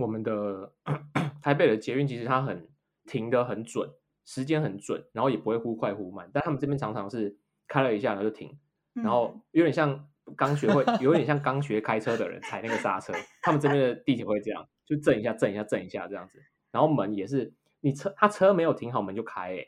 [0.00, 0.72] 我们的
[1.42, 2.68] 台北的捷运其实它很
[3.06, 3.90] 停的很准，
[4.24, 6.30] 时间很准，然后也不会忽快忽慢。
[6.32, 8.56] 但他们这边常常是开了一下然后就停，
[8.92, 13.14] 然后有点像刚学会，有点像刚学开车的人踩那个刹车。
[13.42, 16.42] 他们这边的地铁会这样，就震一下震一下震一下这样子。
[16.74, 19.66] 然后门也是，你车他车没有停好，门就开哎。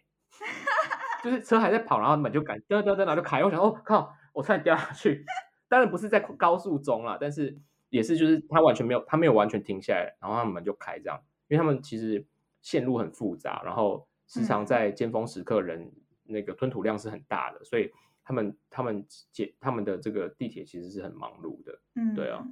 [1.23, 3.43] 就是车还在跑，然后门就赶噔噔噔，然后就开。
[3.43, 5.25] 我想，哦靠，我差点掉下去。
[5.69, 7.57] 当然不是在高速中啦，但是
[7.89, 11.21] 也是就是他完全没有，他没有完全停下来，然后他门就开这样。
[11.49, 12.25] 因为他们其实
[12.61, 15.93] 线路很复杂，然后时常在尖峰时刻人
[16.25, 17.93] 那个吞吐量是很大的，所以
[18.23, 21.81] 他们他们解他们的这个地铁其实是很忙碌的。
[21.95, 22.45] 嗯，对啊，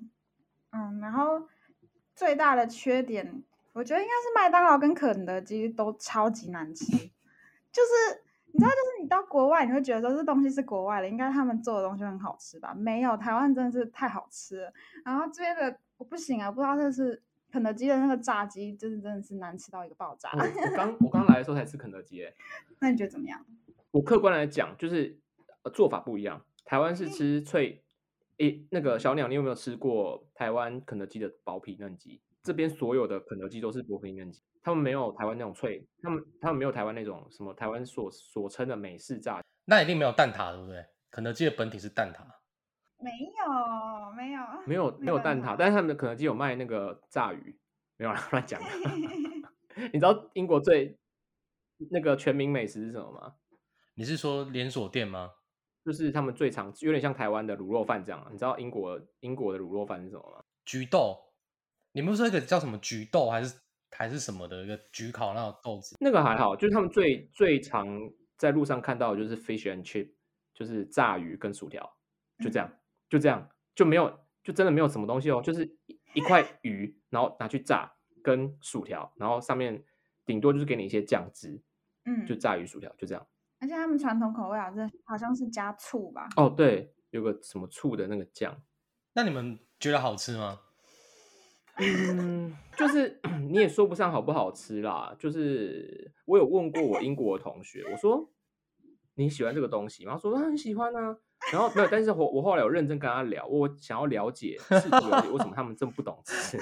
[0.70, 1.48] 嗯，然后
[2.14, 6.84] 最大的缺点，我觉得应该是麦当劳跟肯德基都超级难吃，
[7.70, 8.22] 就是。
[8.56, 12.72] 你知道，就是你到国外，你会觉得说这东西是国外的，应该他们做的东西很好吃吧？
[12.72, 14.72] 没有，台湾真的是太好吃了。
[15.04, 20.30] 然后这边的我不行啊，不知道这是肯德基的那个炸鸡，就是真的是难吃到一个爆炸。
[20.30, 22.32] 我刚 我刚来的时候才吃肯德基，哎，
[22.78, 23.44] 那你觉得怎么样？
[23.90, 25.18] 我客观来讲，就是
[25.72, 26.40] 做法不一样。
[26.64, 27.82] 台湾是吃脆，
[28.36, 32.20] 诶，那个小鸟，你有没有吃过台湾肯德基的薄皮嫩鸡？
[32.44, 34.40] 这边所有的肯德基都是薄皮嫩鸡。
[34.62, 40.84] 他们没有台湾那种脆，他们他们没有台湾那种什么台湾所所称的美式炸，那一定没有蛋挞，对不对？
[41.10, 42.24] 肯德基的本体是蛋挞，
[43.02, 47.58] 没有没有没有没有蛋挞，但是他们的肯德基有卖那个炸鱼，
[47.96, 48.60] 没有 乱讲。
[49.92, 50.96] 你知道英国最
[51.90, 53.34] 那个全民美食是什么吗？
[53.94, 55.30] 你是说连锁店吗？
[55.84, 58.26] 就是他们最常有点像台湾的卤肉饭这样。
[58.32, 60.42] 你知道英国英国的卤肉饭是什么吗？
[60.64, 61.18] 菊豆，
[61.94, 63.56] 你们说一个叫什么菊豆还是？
[63.96, 67.86] 还是什么的一个焗烤那种豆子，那个还好，就是他们最最常
[68.36, 70.10] 在路上看到的就是 fish and chip，
[70.52, 71.88] 就是炸鱼跟薯条，
[72.42, 72.68] 就这样，
[73.08, 75.78] 就这样，就没有，就真的没有什么东西哦，就是
[76.12, 77.88] 一块鱼，然后拿去炸
[78.20, 79.84] 跟薯条，然后上面
[80.26, 81.62] 顶多就是给你一些酱汁，
[82.06, 83.24] 嗯，就炸鱼薯条就这样。
[83.60, 86.28] 而且他们传统口味好像好像是加醋吧？
[86.36, 88.60] 哦，对，有个什么醋的那个酱。
[89.12, 90.58] 那你们觉得好吃吗？
[91.76, 95.14] 嗯，就是你也说不上好不好吃啦。
[95.18, 98.30] 就是我有问过我英国的同学，我说
[99.14, 100.12] 你喜欢这个东西吗？
[100.12, 101.16] 他说他很喜欢啊。
[101.52, 106.56] 然后没有，但是我我后来有认真跟他聊，我想要了解，试图了解为什么他们这么不懂吃。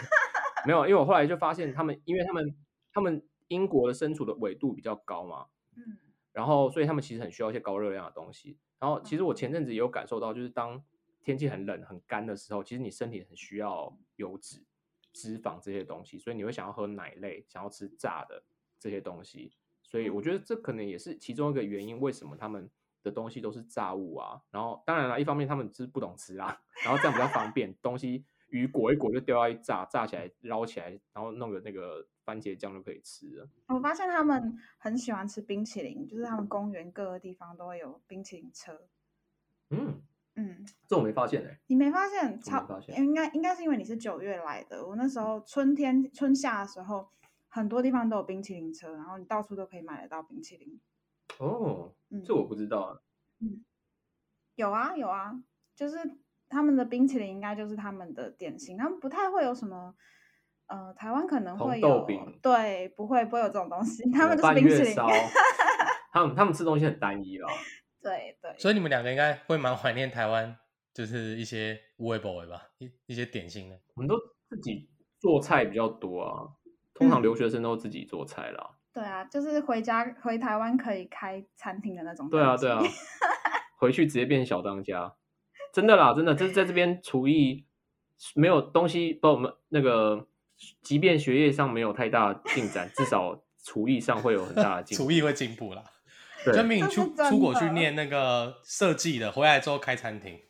[0.66, 2.57] 没有，因为我后来就发现他们，因为他们
[2.92, 5.46] 他们英国的身处的纬度比较高嘛，
[5.77, 5.98] 嗯，
[6.33, 8.59] 然后所以他们其实很需要一些高热量的东西。
[8.81, 10.83] 然后其实我前阵子也有感受到，就是当
[11.22, 14.64] 天气很冷很干的时候，其实你身体很需要油脂。
[15.12, 18.42] 脂肪这些东西，所以你会想要喝奶类，想要吃炸的
[18.79, 22.70] 这些东西，所以我觉得这可能也是其中一个原因，为什么他们
[23.03, 24.42] 的东西都是炸物啊？
[24.51, 33.48] 然后当然了，一方面他们是不懂吃啊， 然后这样比较方便，东西鱼裹一裹就丢到一炸，炸起来捞起来，然后弄个那个番茄酱就可以吃了。
[33.68, 38.88] 我发现他们很喜欢吃冰淇淋，就是他们公园各个地方都会有冰淇淋车。
[39.70, 40.03] 嗯。
[40.35, 42.40] 嗯，这我没发现哎，你没发现？
[42.40, 42.66] 超
[42.97, 44.87] 应该应该是因为你是九月来的。
[44.87, 47.09] 我那时候春天春夏的时候，
[47.49, 50.81] 很多地方都有冰淇淋车，然后你到处都可以买得到冰淇淋。
[51.38, 52.99] 哦，这我不知道啊。
[53.40, 53.64] 嗯，
[54.57, 55.33] 有啊有啊，
[55.75, 55.97] 就是
[56.49, 59.95] 他们的冰淇淋应该就是他们的点心，他们不太会有什么。
[60.68, 62.07] 呃，台湾可能会有，
[62.40, 64.95] 对，不会不会有这种东西，他们就是冰淇淋。
[66.11, 67.47] 他们他们吃东西很单一了。
[68.02, 70.56] 对对，所以你们两个应该会蛮怀念台湾，
[70.92, 73.78] 就是一些无味不味吧，一一些点心的。
[73.94, 74.16] 我们都
[74.48, 74.88] 自己
[75.20, 76.48] 做菜比较多啊，
[76.94, 78.78] 通常留学生都自己做菜啦。
[78.92, 82.28] 对啊，就是回家回台湾可以开餐厅的那种。
[82.28, 82.82] 对啊对啊，
[83.78, 85.14] 回去直接变小当家，
[85.72, 87.64] 真的啦，真的，就是在这边厨艺
[88.34, 90.26] 没有东西，不我们那个，
[90.82, 95.82] 即便学业上没有太大进展，至少厨艺上会有很大的进， 厨艺会进步啦。
[96.46, 100.40] 证明你出出国去念那个设计的，回来之后开餐厅。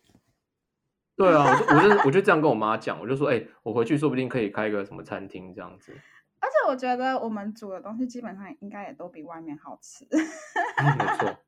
[1.15, 5.93] 对啊，我就我就我就这样跟我妈讲，我就说，哎，我回去说不定可以开一个什么餐厅这样子。
[6.41, 10.05] 而且我觉得我们煮的东西基本上应该也都比外面好吃。
[10.11, 11.39] 没错，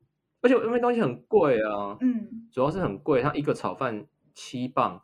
[0.41, 5.01] 而且因为东西很贵啊，嗯，主要是很贵，它一个炒饭七磅，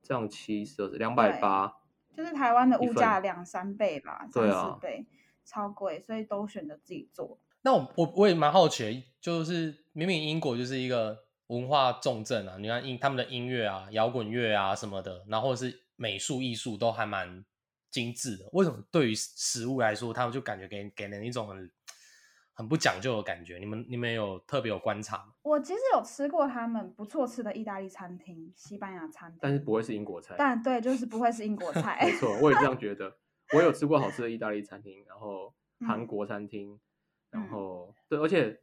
[0.00, 1.74] 这样七十两百八，
[2.14, 5.06] 就是台湾的物价两三倍吧，三四倍，
[5.44, 7.38] 超贵，所以都选择自己做。
[7.62, 17.44] 那我我我也蛮好奇，就是明明英国就是一个文化重镇啊，你看音他们的音乐啊、摇滚乐啊什么的，然后是美术艺术都还蛮
[17.90, 18.48] 精致的？
[18.52, 21.70] 为什么对于食物来说，他们就感觉给给人一种很
[22.52, 23.58] 很不讲究的感觉？
[23.58, 25.32] 你们你们有特别有观察吗？
[25.42, 30.34] 我其实有吃过他们不错吃的意大利餐厅、西班牙餐厅，但是不会是英国菜。
[30.38, 31.98] 但对，就是不会是英国菜。
[32.04, 33.16] 没错，我也这样觉得。
[33.54, 35.54] 我有吃过好吃的意大利餐厅，然后
[35.86, 36.78] 韩嗯国餐厅，
[37.30, 38.60] 然嗯后对，而且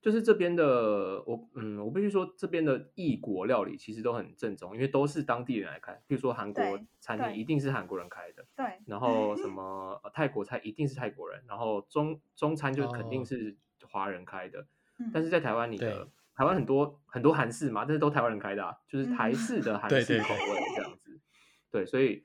[0.00, 5.92] 就是这边的我，嗯，我必须说这边的异国料理其实都很正宗，因为都是当地人来开。
[6.06, 6.62] 比如说韩国
[7.00, 13.56] 餐厅一定是韩国人开的，对，然后什 么、呃泰国菜一定是泰国人，然后中中餐就肯定哦是
[13.90, 14.60] 华人开的。
[14.98, 21.20] 嗯但是在台湾，你的对台湾很多很多韩式嘛，但是都台湾人开的、啊，就是台嗯式的 韩式口味这样子。
[21.70, 22.24] 对，所以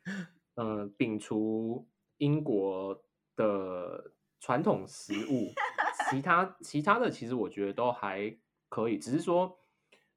[0.56, 1.88] 嗯、呃摒除
[2.18, 3.04] 英国
[3.36, 4.12] 的
[4.44, 5.54] 传统食物，
[6.10, 9.58] 其他其他的其实我觉得都还可以，只是说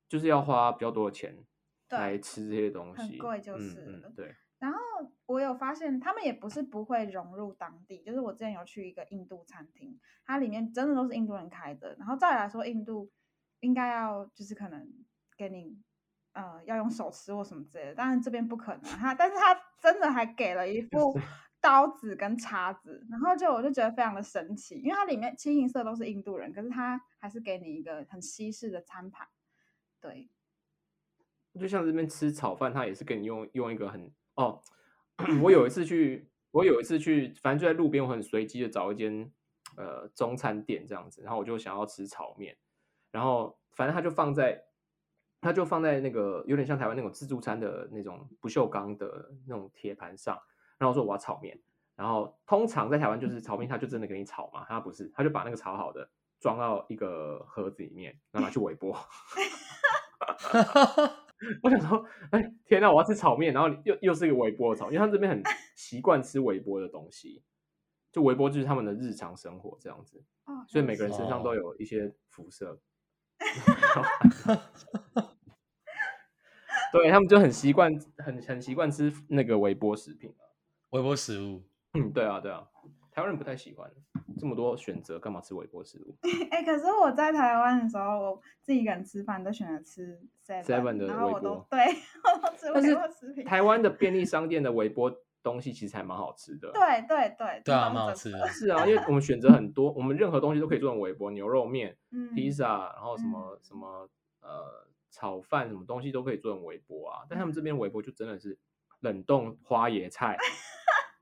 [0.08, 1.44] 就是要花比较多的钱
[1.90, 2.18] 来。
[2.18, 4.78] 吃这些东西，很贵就嗯是了嗯，对，然后
[5.26, 11.94] 我有发现，他们也不是不会融入当地，就是我之前有去一个印度餐厅，它里面真的都是印度人开的。
[11.96, 13.08] 然后再来说，印度
[13.60, 14.92] 应该要就是可能
[15.36, 15.80] 给你
[16.32, 18.82] 呃要用手吃或什么之类的，当然这边不可能。
[18.82, 21.16] 他但是他真的还给了一副
[21.66, 29.26] 刀子跟叉子，然后就我就觉得非常的神奇，因为它里面清一色都是印度人，可是他还是给你一个很西式的餐盘，
[30.00, 30.28] 对。
[31.58, 34.62] 就像这边吃炒饭，他也是给你用用一个很哦，
[35.42, 39.28] 我有一次去，我有一次去，反正就在路边，我很随机的找一间
[39.76, 42.56] 呃中餐店这样子，然后我就想要吃炒面，
[43.10, 44.62] 然后反正他就放在，
[45.40, 50.38] 他就放在那个有点像台湾那种自助餐的那种不锈钢的那种铁盘上，
[50.78, 51.58] 然后我说我要炒面，
[51.94, 56.08] 然后通常在台湾就是炒面，他就真的给你炒嘛，他不是，他就把那个炒好的
[56.38, 58.96] 装到一个盒子里面，然后拿去微波。
[61.62, 65.42] 我想说，哎，天呐，我要吃炒面，然后又又是一个微波的炒，因为他们这边很
[65.76, 67.42] 习惯吃微波的东西，
[68.10, 72.80] 就微波就是他们的日常生活这样子，哦，所以每个人身上都哦有一些辐射。
[76.92, 80.45] 对他们就很习惯，很很习惯吃那个微波食品啊。
[80.96, 81.62] 微波食物，
[81.94, 82.66] 嗯，对啊，对啊，
[83.12, 83.90] 台湾人不太喜欢
[84.38, 86.16] 这么多选择，干嘛吃微波食物？
[86.50, 91.78] 哎、可是我在台湾的时候，我自己一个人吃饭都选择吃 seven，, Seven 的然后微波我都对，
[92.24, 93.44] 我都吃但微波食是品。
[93.44, 96.70] 台湾的便利商店的微波东西其实还蛮好吃的。
[96.72, 98.46] 对对对，对啊，蛮好吃的。
[98.48, 104.08] 是啊，因为我们选择很多，我们任何东西都可以做成微波，牛肉面、嗯，披萨，然后什么、什么
[104.42, 107.24] 呃炒饭，什么东西都可以做成微波啊。
[107.30, 108.58] 但他们这边微波就真的是
[109.00, 110.36] 冷冻花椰菜，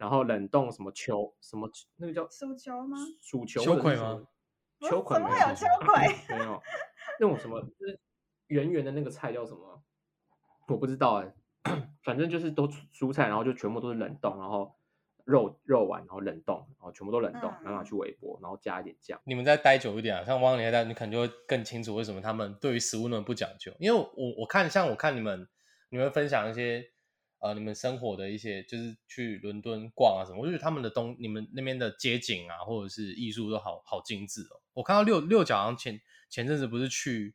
[0.05, 2.99] 然后冷冻什么球什么那个叫酥球吗？
[3.23, 4.27] 薯球秋或者什么葵吗
[4.90, 6.37] 秋葵怎么会有没有秋葵？
[6.37, 6.62] 没有
[7.19, 7.99] 那种什么就是
[8.49, 9.83] 圆圆的那个菜叫什么？
[10.69, 11.35] 我不知道哎、
[12.03, 14.77] 反正就是都蔬菜，然后就全部都是冷冻，然后
[15.25, 19.19] 肉肉丸，然后冷冻，然后全部都冷冻，然后拿嗯去微波，然后加一点酱。
[19.25, 23.73] 你们再待久一点啊，像汪年代，你可能就会更清楚为什么他们对于食物那么不讲究。
[23.79, 25.49] 因为我我看像我看你们
[25.88, 26.93] 你们分享一些
[27.44, 34.62] 呃你们生活的一些，就是去伦敦逛啊什么，我觉得他们的东你们那边的街景啊或者是艺术都好好精致哦。
[34.72, 37.35] 我看到六六角好像前前阵子不是去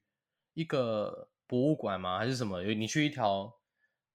[0.55, 2.17] 一个博物馆吗？
[2.17, 2.63] 还是什么？
[2.63, 3.55] 有你去一条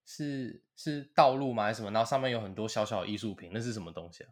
[0.04, 1.62] 是是道路吗？
[1.62, 1.92] 还是什么？
[1.92, 4.30] 然后上面有很多小小的艺术品，那是什么东西啊？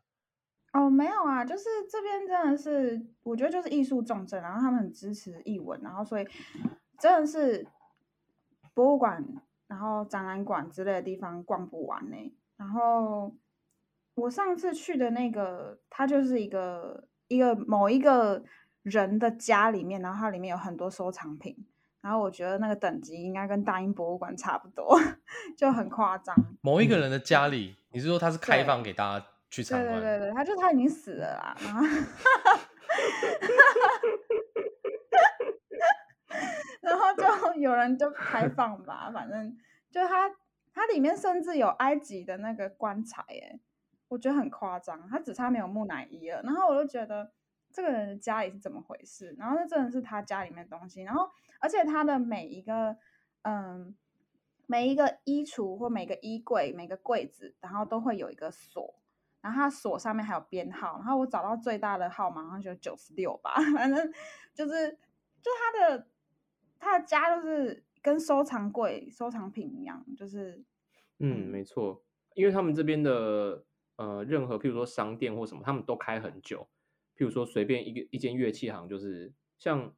[0.73, 6.27] 哦，没有啊，就是这边真的是，我觉得就是艺术重镇，然后他们很支持艺文，然后所以
[6.99, 7.65] 真的是
[8.75, 9.25] 博物馆，
[9.73, 12.17] 然后展览馆之类的地方逛不完呢、
[12.59, 13.35] 然后
[14.15, 18.45] 我上次去的那个，它就是一个一个某一个
[18.83, 21.57] 人的家里面，然后它里面有很多收藏品，
[22.03, 25.01] 然后我觉得那个等级应该跟大英博物馆差不多，
[25.57, 26.37] 就很夸张。
[26.37, 29.99] 嗯某一个人的家里，你是说他是开放给大家去参观？
[29.99, 31.57] 对对对对，他就他已经死了啦，
[36.83, 39.57] 然后 然有人就开放吧，反正
[39.91, 40.31] 就他
[40.73, 43.61] 它里面甚至有埃及的那个棺材，哎，
[44.09, 46.43] 我觉得很夸张，他只差没有木乃伊了。
[46.43, 47.33] 然后我就觉得
[47.73, 49.35] 这个人的家里是怎么回事？
[49.39, 51.29] 然后那真的是他家里面的东西，然后
[51.61, 52.97] 而且他的每一个
[53.43, 53.95] 嗯。
[54.67, 58.95] 每一个衣橱或每个衣柜、每个柜子，然后都会有一个锁，
[59.43, 64.13] 然后它锁上面还有编号，然后我找到最大的号码好像就九十六吧， 反正
[64.55, 64.91] 就是
[65.43, 66.07] 就他的
[66.83, 70.65] 他的家就是跟收藏柜、收藏品一样，就是
[71.21, 72.03] 嗯，没错，
[72.35, 73.65] 因为他们这边的
[73.97, 76.69] 呃，任何譬如说商店或什么，他们都开很久。
[77.17, 79.95] 譬如说随便一个一间乐器行，就是像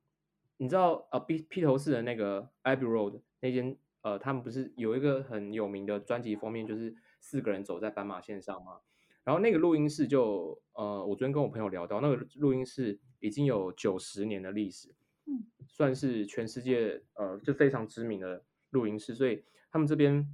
[0.58, 8.80] 你知道呃，披披头士的那个 Abbey Road 那间呃，他们不是有一个很有名的专辑封面，就是四个人走在斑马线上吗？
[9.24, 20.26] 然后那个录音室就呃，我昨天跟我朋友聊到，那个录音室已经有九十年的历史，嗯，算是全世界呃就非常知名的录音室，所以他们这边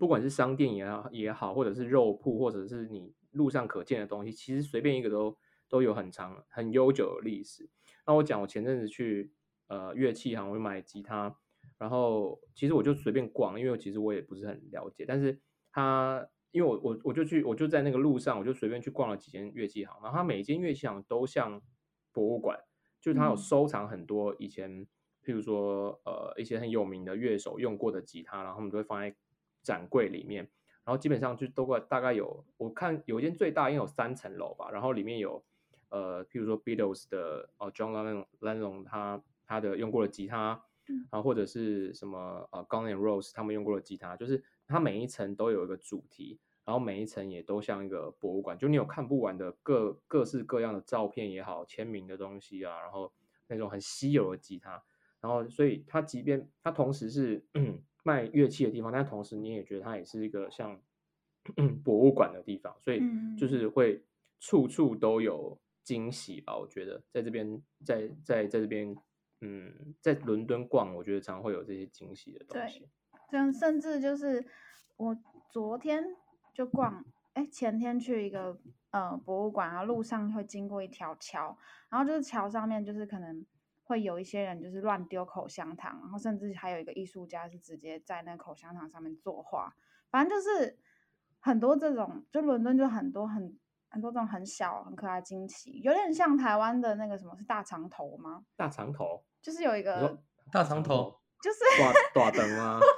[0.00, 7.68] 不管是商店也好也好，或者是肉铺，或者是你路上可见的东西，其实随便一个都都有很长很悠久的历史。
[8.06, 9.30] 那我讲，我前阵子去
[9.68, 11.36] 呃乐器行，我买吉他，
[11.78, 15.38] 然后其实我就随便逛，因为其实我也不是很了解，但是
[15.70, 16.26] 他。
[16.52, 21.62] 因为我我我就去我就在那个路上，我就随便去逛了几间乐器行，然后它每一间乐器行都像
[22.12, 22.60] 博物馆，
[23.02, 24.86] 就是他有收藏很多以前，
[25.22, 29.14] 譬如说呃一些很有名的乐手用过的吉他，然后他们都会放在
[29.62, 30.48] 展柜里面，
[30.84, 35.44] 然后基本上就都大概有我看有一间最大应该有三层楼吧，然后里面有
[35.90, 44.42] 呃譬如说 Beatles 的呃 John Lennon 他他的用过的吉他，然后或者是什么呃 Guns N' Roses 他们用过的吉他，就是。
[44.68, 53.12] 它每一层都有一个主题，然后每一层也都像一个博物馆，就你有看不完的各各式各样的照片也好，签名的东西啊，然后
[53.48, 54.82] 那种很稀有的吉他，
[55.20, 57.44] 然后所以它即便它同时是
[58.04, 60.80] 卖乐器的地方，但同时你也觉得它也是一个像
[61.82, 63.00] 博物馆的地方，所以
[63.36, 64.04] 就是会
[64.38, 66.56] 处处都有惊喜吧。
[66.56, 68.96] 我觉得在这边在在在这边，
[69.40, 72.88] 嗯，在伦敦逛，我觉得常会有这些惊喜的东西。
[73.28, 74.44] 这样甚至就是
[74.96, 75.16] 我
[75.50, 76.04] 昨天
[76.52, 78.58] 就逛，哎，前天去一个
[78.90, 81.56] 呃博物馆，然后路上会经过一条桥，
[81.88, 83.44] 然后就是桥上面就是可能
[83.84, 89.74] 会有一些人就是乱丢口香糖，然后甚至还有一个艺术家是直接在那口香糖上面作画，
[90.10, 90.78] 反正就是
[91.40, 98.44] 很多这种，就伦敦就很多很很多这种很小很可爱惊奇，有点像台湾的那个什么是大长头吗？
[98.56, 100.22] 大长头就是有一个
[100.52, 101.58] 大长头，就是
[102.14, 102.78] 大灯啊。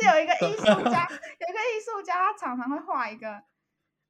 [0.00, 3.42] 是有一个艺术 家，有一个艺术家，他常常会画一个，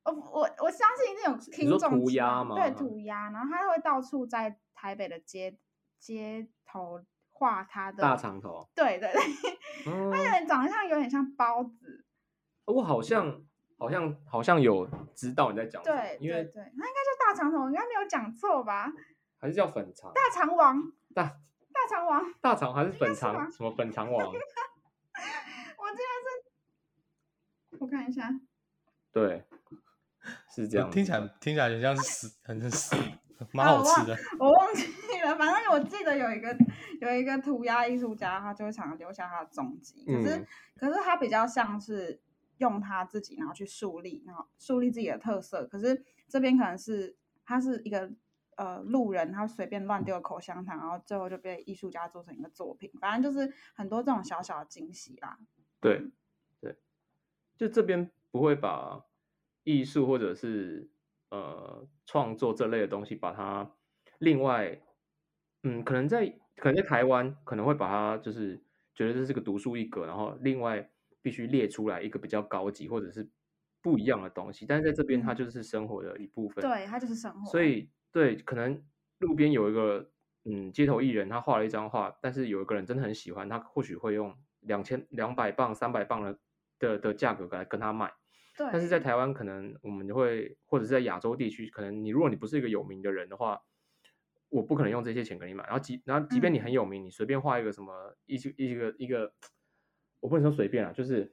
[0.05, 5.59] 我我我相信那种听众涂鸦嘛，对涂鸦，然后他会到处在台北的街
[5.99, 9.20] 街头画他的大长头，对对对，
[10.11, 12.05] 他有点长得像有点像包子，
[12.66, 13.43] 我好像
[13.78, 18.93] 好像好像有知道你在讲，对，因为对，他应该叫大长头，应该没有讲错吧？
[19.39, 20.12] 还是叫粉肠？
[20.14, 20.80] 大肠王，
[21.14, 23.51] 大大肠王，大肠还是粉肠？
[23.53, 24.26] 什么粉肠王？
[24.26, 26.28] 我竟然是，
[27.81, 28.31] 我看一下，
[29.12, 29.45] 对，
[30.55, 32.97] 是这样，听起来听起来很像是很很死，
[33.53, 34.16] 蛮好吃的。
[34.39, 34.83] 我忘记
[35.24, 36.57] 了，反正我记得有一个
[37.01, 40.05] 有一个涂鸦艺术家，他就会常常留下他的踪迹。
[40.07, 40.47] 可是
[40.77, 42.20] 可是他比较像是
[42.59, 45.66] 用他自己，然后去树立，然后树立自己的特色。
[45.66, 48.11] 可是这边可能是他是一个
[48.57, 52.91] 呃路人，他随便乱丢口香糖，然后最后就被艺术家做成一个作品。
[53.01, 55.39] 反正就是很多这种小小的惊喜啦。
[55.81, 56.03] 对，
[57.57, 59.05] 就这边不会把
[59.65, 60.89] 艺术或者是
[61.31, 63.71] 呃创作这类的东西，把它
[64.19, 64.81] 另外，
[65.63, 66.27] 嗯，可能在
[66.57, 68.61] 可能在台湾可能会把它就是
[68.95, 70.91] 觉得这是个独树一格，然后另外
[71.23, 73.29] 必须列出来一个比较高级或者是
[73.83, 78.83] 不一样的东西，但是在这边它就是生活的一部分，对，它就是生活，所以对，可能
[79.19, 80.11] 路边有一个
[80.45, 84.35] 嗯街头艺人，他画了一张画，但是有一个人真的很喜欢，他或许会用。
[84.61, 86.37] 两千两百磅、三百磅的
[86.79, 88.12] 的的价格来跟他卖，
[88.57, 88.66] 对。
[88.72, 93.61] 但是在台湾，可能我们会或者是在亚洲地区，可能你如果你不是一个有名的人的话，
[94.49, 95.64] 我不可能用这些钱给你买。
[95.64, 99.33] 然后即然后即便你很有名，你随便画一个什么一一个一个，
[100.20, 101.33] 我不能说随便啊，就是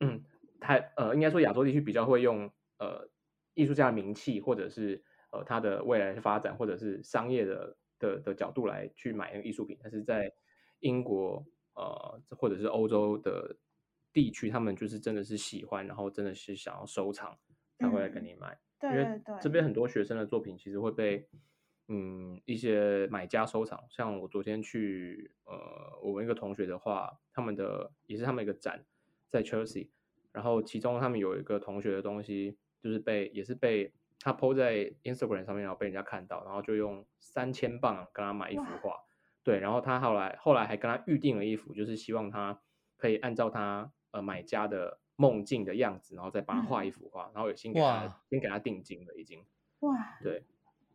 [0.00, 0.24] 嗯，
[0.60, 3.08] 台呃，应该说亚洲地区比较会用呃
[3.54, 9.78] 艺术家的名气，或者是呃他的未来的发展，或者是商业的的的角度来去买那个艺术品。
[9.82, 10.32] 但是在
[10.80, 11.44] 英国。
[11.72, 13.56] 呃，或者是欧洲的
[14.12, 17.38] 地区，他们就是真的是喜欢，然后真的是想要收藏，
[17.78, 18.58] 才会来跟你买。
[18.78, 19.34] 对对对。
[19.40, 21.28] 这边很多学生的作品其实会被
[21.88, 23.84] 嗯一些买家收藏。
[23.88, 28.84] 像我昨天去呃我们一个同学的话，他们的也是他们一个展
[29.28, 29.88] 在 Chelsea，
[30.32, 39.04] 然后其中他们有一个同学的东西就是被也是被他 PO 在 Instagram 上面，然后被人家看到，然后就用三千磅跟他买一幅画。
[39.42, 42.60] 对，然后他后来后来还跟他预定了一幅，就是希望他
[42.96, 49.44] 可以按照他呃买家的梦境的样子，然后再帮他画一幅画，然后有先给他先给他定金了，已经。
[49.80, 50.44] 哇，对，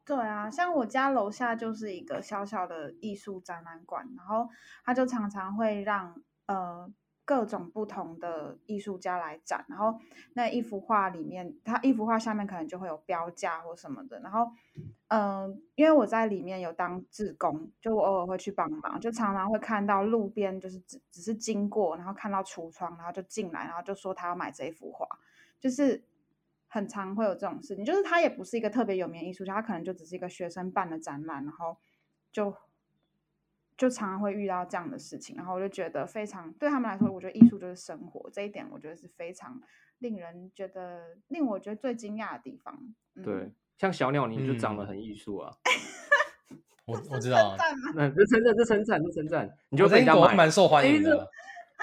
[0.06, 4.50] 对啊，像我家楼下就是一个小小的艺术展览馆，然后
[4.84, 6.92] 他就常常会让呃
[7.26, 10.00] 各种不同的艺术家来展，然后
[10.34, 14.20] 那一幅画里面，它一幅画下面可能就会有标价或什么的。
[14.20, 14.52] 然后，
[15.08, 25.08] 嗯，因为我在里面有当志工，就我偶尔会去帮忙，就常常会看到路边就是只只是经过，然后看到橱窗，然后就进来，然后就说他要买这一幅画，
[25.60, 26.04] 就是
[26.68, 27.84] 很常会有这种事情。
[27.84, 31.76] 就是他也不是一个特别有名艺术家，他可能就只是一个学生办的展览，然后
[32.32, 32.56] 就。
[33.78, 39.62] 就常常会遇到这样的事情，然后我就觉得非常对他们来说，我觉得艺术就是生活这一点，我觉得是非常
[40.00, 42.78] 令人觉得令我觉得最惊讶的地方。
[43.24, 45.52] 对，像小鸟，你就长得很艺术啊。
[46.86, 47.56] 我 我知道，
[47.96, 51.28] 那这称赞，这称赞，这称赞，你就人家买，蛮受欢迎的。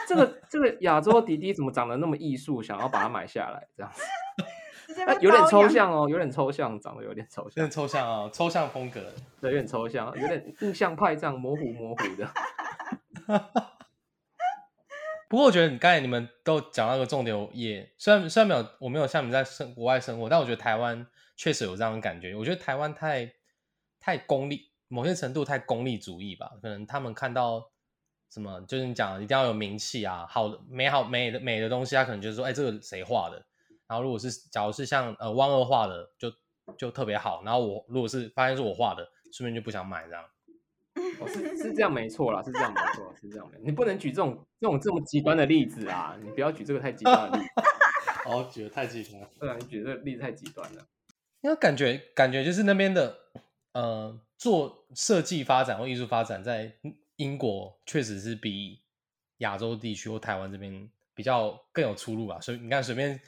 [0.07, 2.63] 这个这个亚洲弟弟怎么长得那么艺术？
[2.63, 4.03] 想要把它买下来，这样子。
[5.21, 9.01] 有点抽象哦，有点抽象，长得有点抽象，有点抽象啊，抽象风格，
[9.41, 12.29] 对，有点抽象，有点印象派这样模糊模糊的。
[15.29, 22.35] 不过我觉得你刚才你们都讲到一个重点，也虽然虽然没有我没有像你们在生国外生活，但我觉得台湾确实有这样的感觉。
[22.35, 23.33] 我觉得台湾太
[23.99, 26.51] 太功利，某些程度太功利主义吧。
[26.61, 27.71] 可能他们看到
[28.31, 33.43] 什么，就是你讲一定要有名气啊，好美好美的美的东西，他可能就是说，哎，这个谁画的？
[33.93, 36.33] 然后如果是假如是像呃汪二画的，就
[36.79, 37.43] 就特别好。
[37.45, 40.25] 然后我如果是发现是我画的，顺便就不想买这样。
[41.21, 43.59] 哦，是是这样 没错啦，是这样没错，是这样没。
[43.63, 46.17] 你不能举这种这种这么极端的例子啊！
[46.23, 47.51] 你不要举这个太极端的例子。
[48.25, 49.29] 哦，举的太极端。
[49.39, 50.87] 对啊，你举这个例子太极端了。
[51.43, 53.19] 因为感觉感觉就是那边的
[53.75, 56.73] 呃做设计发展或艺术发展，在
[57.17, 58.81] 英国确实是比
[59.39, 62.41] 亚洲地区或台湾这边比较更有出路吧。
[62.41, 63.21] 所以你看随便。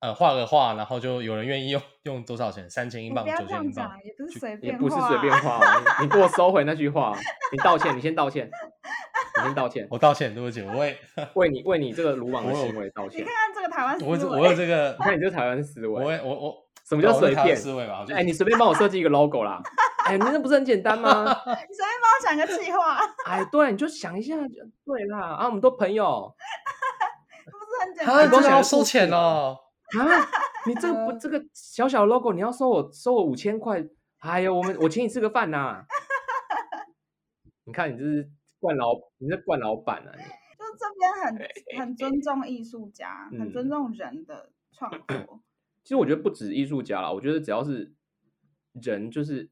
[0.00, 2.68] 呃，画个画，然后就有人愿意用用多少钱？
[2.68, 5.58] 三千英镑、九千英镑，也不是随便，也不是随便画。
[6.02, 7.16] 你给我收回那句话，
[7.50, 8.46] 你道歉，你先道歉，
[9.38, 9.86] 你先道歉。
[9.90, 10.98] 我道歉，对不起，我为
[11.34, 13.20] 为你为你这个鲁莽的行为道 歉。
[13.20, 16.54] 你看看这个台湾思维，我我有这个，你看你这个台湾思维，我我我
[16.86, 18.04] 什么叫随便思维吧？
[18.14, 19.62] 哎，你随便帮我设计一个 logo 啦，
[20.04, 21.24] 哎，那不是很简单吗？
[21.24, 26.34] 你随便帮我想个计划，哎，对，你就想一下就，对啦，啊，我们都朋友，
[27.46, 29.56] 不是很简单，都想要收钱哦。
[29.94, 30.02] 啊，
[30.66, 33.86] 你这个不这个小小 logo，你要收我收我五千块？
[34.18, 35.86] 哎呀，我们我请你吃个饭呐！
[37.64, 38.28] 你看你这是
[38.58, 40.10] 惯老，你是惯老板啊！
[40.16, 40.22] 你
[40.58, 45.42] 就这边很很尊重艺术家，很尊重人的创 作。
[45.84, 47.92] 其实我觉得不止艺术家啦，我觉得只要是
[48.72, 49.48] 人，就是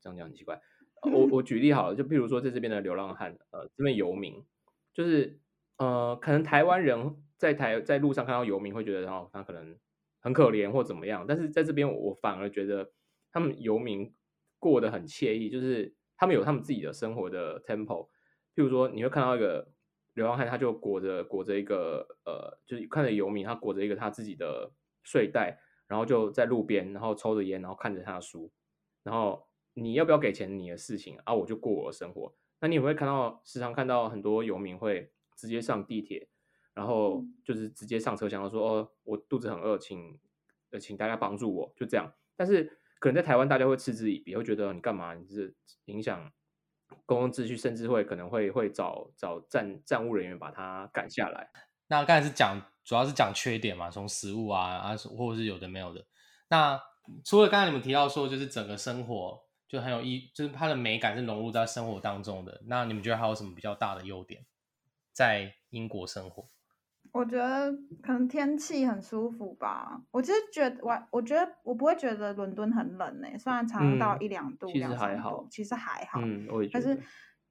[0.00, 0.60] 这样讲很奇怪。
[1.02, 4.44] 我我举例好了，就譬如说在这边的流浪汉，呃，这边游民，
[4.92, 5.38] 就是
[5.76, 7.22] 呃，可能台湾人。
[7.36, 9.76] 在台在路上看到游民会觉得哦，他可能
[10.20, 12.92] 很可怜或怎么样，但是在这边我反而觉得
[13.30, 14.14] 他们游民
[14.58, 18.08] 过得很惬意，就是他们有他们自己的生活的 tempo。
[18.54, 19.70] 譬如说，你会看到一个
[20.14, 24.72] 流浪汉，他就裹着裹着一个呃，就是看着游民，他裹着一个他自己的
[25.02, 28.50] 睡袋，然后就在路边，然后抽着烟，然后看着他的书，
[29.02, 32.34] 然后你要不要给钱你的事情啊，我就过我的生活。
[32.60, 36.30] 那你也会看到时常看到很多游民会直接上地铁。
[36.76, 40.20] 然后就是直接上车厢说：“哦，我肚子很饿，请
[40.70, 42.12] 呃，请大家帮助我。”就这样。
[42.36, 45.14] 但是可能在台湾，大家会嗤之以鼻，会觉得你干嘛？
[45.14, 45.56] 你是
[45.86, 46.30] 影响
[47.06, 51.50] 公共秩序，甚至会可能会会找找站站务人员把他赶下来。
[51.86, 56.04] 那刚才是讲，主要是讲缺点嘛，从食物啊啊，或者是有的没有的。
[56.48, 56.78] 那
[57.24, 62.60] 除了刚才你们提到说，就是整个生活就很有意，就是它的美感是融入在生活当中的。
[62.66, 64.44] 那你们觉得还有什么比较大的优点，
[65.12, 66.50] 在英国生活？
[67.16, 70.00] 我觉得可能天气很舒服吧。
[70.10, 73.28] 我其实觉得我，我觉得我不会觉得伦敦很冷呢。
[73.38, 76.20] 虽然常常到一两度，其实还好，其实还好。
[76.22, 76.84] 嗯，我也觉得。
[76.84, 77.02] 但是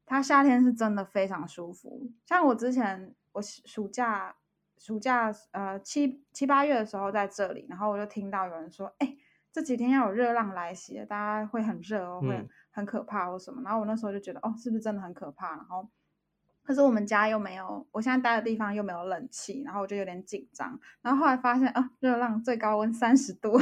[0.06, 2.10] 它夏天是真的非常舒服。
[2.26, 4.36] 像我之前，我暑假
[4.78, 9.18] 暑假呃七七八月的时候在这里，然后我就听到有人说，哎，
[9.52, 13.62] 这几天要有热浪来袭，大家会很热哦，会很可怕或什么。
[13.64, 15.56] 然后我那时候就觉得，哦，是不是真的很可怕？
[15.56, 15.90] 然后。
[16.66, 20.80] 可是我们家又没有，我现在待的地方又没有冷气，然后我就有点紧张。
[21.02, 23.58] 然后后来发现啊，热浪最高温三十度，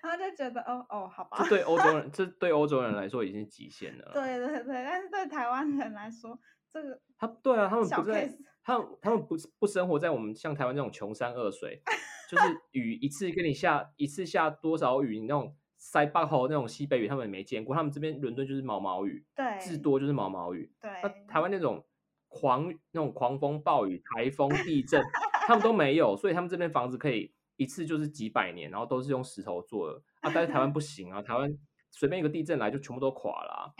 [0.00, 1.38] 然后就觉得哦哦，好吧。
[1.40, 4.12] 这对欧洲人，这对欧洲人来说已经极限了。
[4.14, 6.38] 对对对，但是对台湾人来说，
[6.72, 11.82] 这个他对啊，他们不在， 他们他们不不生活在我们像台湾这种穷山恶水，
[12.30, 15.56] 就是雨一次给你下一次下多少雨，你那种。
[15.82, 17.74] 塞巴号那种西北雨，他们也没见过。
[17.74, 20.70] 他们这边伦敦就是毛毛雨，对，至多就是毛毛雨。
[20.78, 21.82] 对，那台湾那种
[22.28, 25.02] 狂那种狂风暴雨、台风、地震，
[25.46, 30.30] 他们都没有，所以他们这边房子可以一次就是几百年，然后都是用石头做的啊。
[30.34, 31.50] 但是台湾不行啊，台湾
[31.90, 33.72] 随便一个地震来就全部都垮了，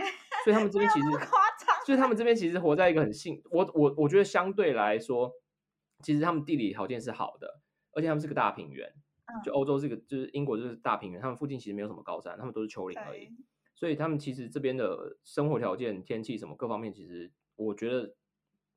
[0.42, 1.07] 所以他们这边其实，
[1.84, 5.30] 所以他们这边其实活在一个很幸，我我我觉得相对来说，
[6.03, 7.61] 其实他们地理条件是好的，
[7.92, 8.90] 而且他们是个大平原。
[9.35, 13.28] 嗯就欧洲这个就是英国就是大平原，他们附近其实没有什么高山，他们都是丘陵而已。
[13.74, 18.14] 所以他们其实这边的生活条件、天气什么各方面，其实我觉得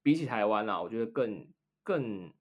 [0.02, 1.48] 比起台湾啊，我觉得更
[1.84, 2.34] 更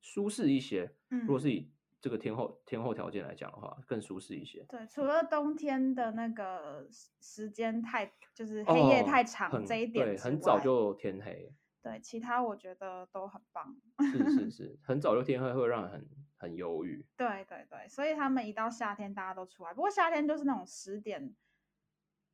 [0.00, 0.90] 舒适一些。
[1.10, 1.70] 嗯如果嗯是以
[2.00, 4.64] 这个天候天候条件来讲的话，更舒适一些。
[4.68, 13.76] 对，除了冬天的那个时时间太就是黑夜哦太长很这一点对，很早就天黑，对其他我觉得都很棒。
[14.10, 16.08] 是是 是，很早就天黑会让人很
[16.42, 17.06] 很忧郁。
[17.16, 21.32] 对对对，所以他们一到夏天大家都出来，不过夏天就是那种十点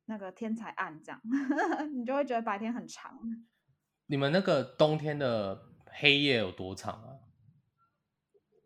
[0.05, 1.21] 那个天才暗这样，
[1.93, 3.19] 你就会觉得白天很长。
[4.07, 7.19] 你们那个冬天的黑夜有多长啊？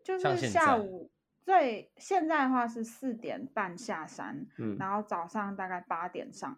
[0.03, 6.57] 就是下午最现在的话是四点半下山，嗯，然后早上大概八点上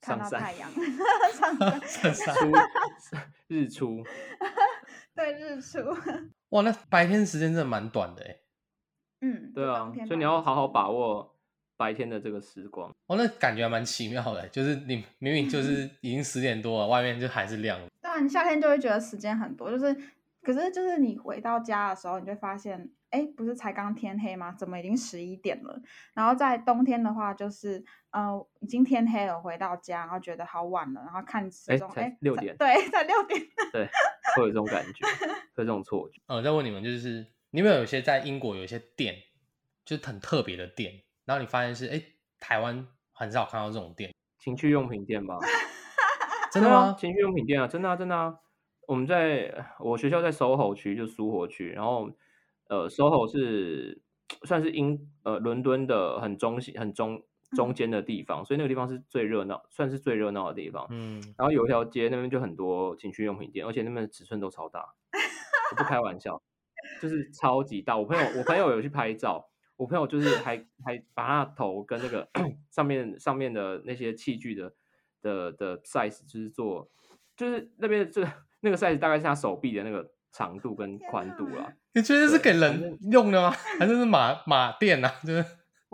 [0.00, 0.70] 看到太阳
[1.32, 1.56] 上
[2.14, 2.34] 山
[3.48, 4.02] 日出，
[5.16, 5.78] 对日出，
[6.50, 8.36] 哇，那白天时间真的蛮短的哎。
[9.22, 11.34] 嗯，对啊所以你要好好把握
[11.76, 12.94] 白天的这个时光。
[13.06, 17.88] 哦，那感觉还蛮奇妙的，就是你明明就是 已经十点多了，外面就还是亮的。
[18.02, 19.94] 对啊，你夏天就会觉得时间很多，就是，
[20.42, 24.54] 可是就是你回到家的时候，你就会发现，哎，不是才刚天黑吗？
[24.56, 25.80] 怎么已经十一点了？
[26.12, 33.40] 然后在冬天的话，就是，呃，已经天黑了，回到家，然后觉得好晚了，然后看时钟，哎，六点对，才六点。
[33.72, 33.88] 对，
[34.36, 35.04] 会有这种感觉，
[35.54, 36.20] 会有这种错觉。
[36.26, 39.16] 呃，再问你们，就是你们有一些在英国有一些店，
[39.84, 42.00] 就是很特别的店，然后你发现是哎，
[42.38, 45.38] 台湾很少看到这种店，情趣用品店吧？
[46.52, 46.96] 真的啊吗？
[46.98, 48.34] 情趣用品店啊，真的啊，真的啊。
[48.86, 52.08] 我们在我学校在 SOHO 区，就苏活区，然后
[52.68, 54.00] 呃，SOHO 是
[54.46, 57.22] 算是英呃伦敦的很中心、很中
[57.54, 60.86] 中间的地方，所以那个地方是最热闹，算是最热闹的地方。
[60.90, 64.80] 嗯，然后有一条街那边就很多情趣用品店，而且那边的尺寸都超大，
[65.70, 66.42] 我不开玩笑，
[67.00, 67.96] 就是超级大。
[67.96, 72.28] 我朋友我朋友有去拍照，我朋友就是还还把他的头跟那个
[72.70, 74.72] 上面上面的那些器具的
[75.22, 76.90] 的的 size 就是做，
[77.36, 83.50] 就是那边的这个那个 size 大概是他手臂的那个长度跟天宽度哪啦，你觉得是给人用的吗？
[83.78, 85.10] 还是是马马店啊？
[85.24, 85.44] 就是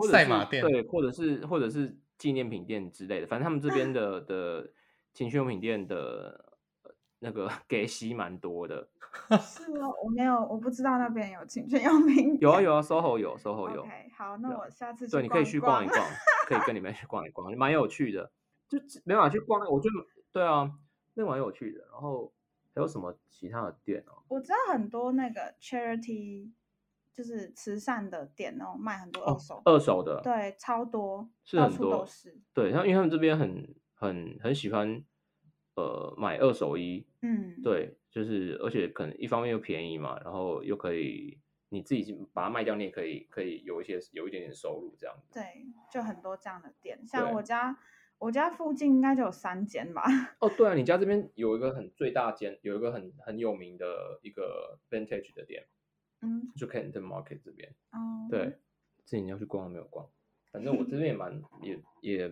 [0.03, 0.63] 或者是赛马店？
[0.63, 4.71] 对，或者是或者是纪念品店之类的，反正他们这边的的
[5.13, 8.89] 情趣用品店的呃那个给息蛮多的。
[9.39, 12.35] 是哦，我没有，我不知道那边有情趣用品。
[12.41, 13.81] 有啊有啊，SOHO 有，SOHO 有。
[13.81, 16.03] OK，好，那我下次对，你可以去去逛一逛，
[16.49, 18.31] 可以跟你们去逛一逛，蛮有趣的。
[18.67, 20.71] 就没办法去逛，我觉得对啊，
[21.13, 21.85] 那蛮有趣的。
[21.91, 22.33] 然后
[22.73, 24.23] 还有什么其他的店哦？
[24.29, 26.49] 我知道很多那个 charity，
[27.13, 32.41] 就是慈善的店哦，卖很多哦二手，二手的，对，超多，是很到处都多是。
[32.53, 35.03] 对，然后因为他们这边很很很喜欢
[35.75, 41.39] 呃买二手衣，嗯，对，就是而且可能一方面又便宜嘛，然后又可以
[41.69, 45.33] 你自己把它卖掉，你也可以可以有一些有一点点收入这样子。
[45.33, 47.77] 对，就很多这样的店，像我家，
[48.17, 50.03] 我家附近应该就有三间吧。
[50.39, 55.65] 哦，对啊，你家这边有一个很最大间，有一个很很有名的一个 vintage 的店，
[56.23, 57.69] 嗯，就 Canton Market 这边。
[57.91, 58.45] 哦，对，
[59.05, 60.09] 之前你要去逛没有逛？
[60.51, 62.31] 反正我这边也蛮也也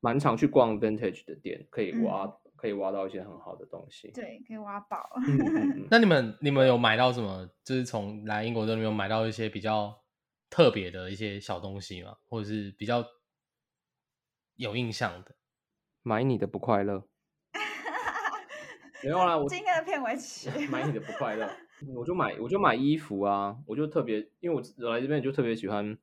[0.00, 2.26] 蛮常去逛 vintage 的店，可以挖、
[2.56, 4.10] 可以挖到一些很好的东西。
[4.12, 5.10] 对，可以挖宝。
[5.26, 7.48] 嗯嗯嗯， 那你们你们有买到什么？
[7.64, 10.02] 就是从来英国之后，你们有买到一些比较
[10.48, 12.16] 特别的一些小东西吗？
[12.28, 13.04] 或者是比较
[14.54, 15.34] 有印象的？
[16.02, 17.08] 买你的不快乐。
[19.02, 21.50] 没有啦，我今天的片尾曲 买你的不快乐，
[21.94, 25.96] 我就买我就买衣服啊，我就特别，因为我来这边就特别喜欢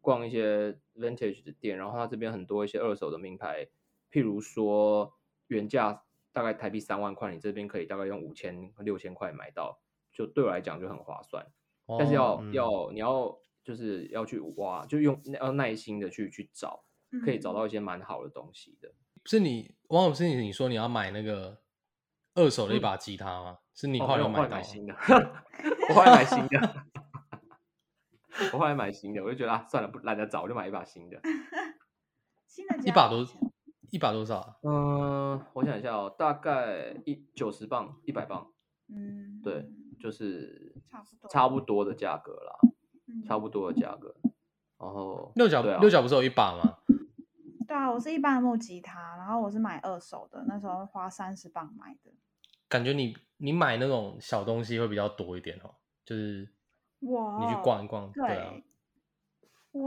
[0.00, 3.68] 逛一些 vintage 的店，然后它这边很多一些二手的名牌，
[4.10, 5.14] 譬如说
[5.46, 6.02] 原价
[6.32, 9.80] 大概台币三万块，你这边可以大概用五千六千块买到，
[10.12, 11.46] 就对我来讲就很划算。
[11.98, 16.84] 但是要、要你要就是要去挖，就用要耐心的去去找，
[17.24, 18.92] 可以找嗯到一些蛮好的东西的。
[19.26, 21.60] 是你王老师，你你说你要买那个
[22.34, 23.58] 二手的一把吉他吗？
[23.80, 24.56] 是你哦后来没有我后来有到吗？
[24.56, 24.94] 买新的，
[25.88, 26.84] 我后来买新的，
[28.52, 31.18] 我后来买新的，我就觉得啊，算了，不懒得找，我就买一把新的。
[32.46, 33.26] 新的一把多
[33.90, 34.56] 一把多少啊？
[34.62, 38.52] 嗯，我想一下哦，大概一九十磅，一百磅，
[38.88, 42.58] 嗯，对，就是差不多差不多的价格啦，
[43.08, 44.14] 嗯差不多的价格。
[44.78, 46.78] 然后六角、对啊六角不是有一把吗？
[47.66, 52.10] 对啊，我是一般的木吉他，然后我是买二手的，那时候花三十磅买的。
[52.68, 55.74] 感觉你你买那种小东西会比较多一点哦，
[56.04, 56.46] 就是
[57.00, 58.62] 我你去逛一逛，对啊，
[59.72, 59.82] 我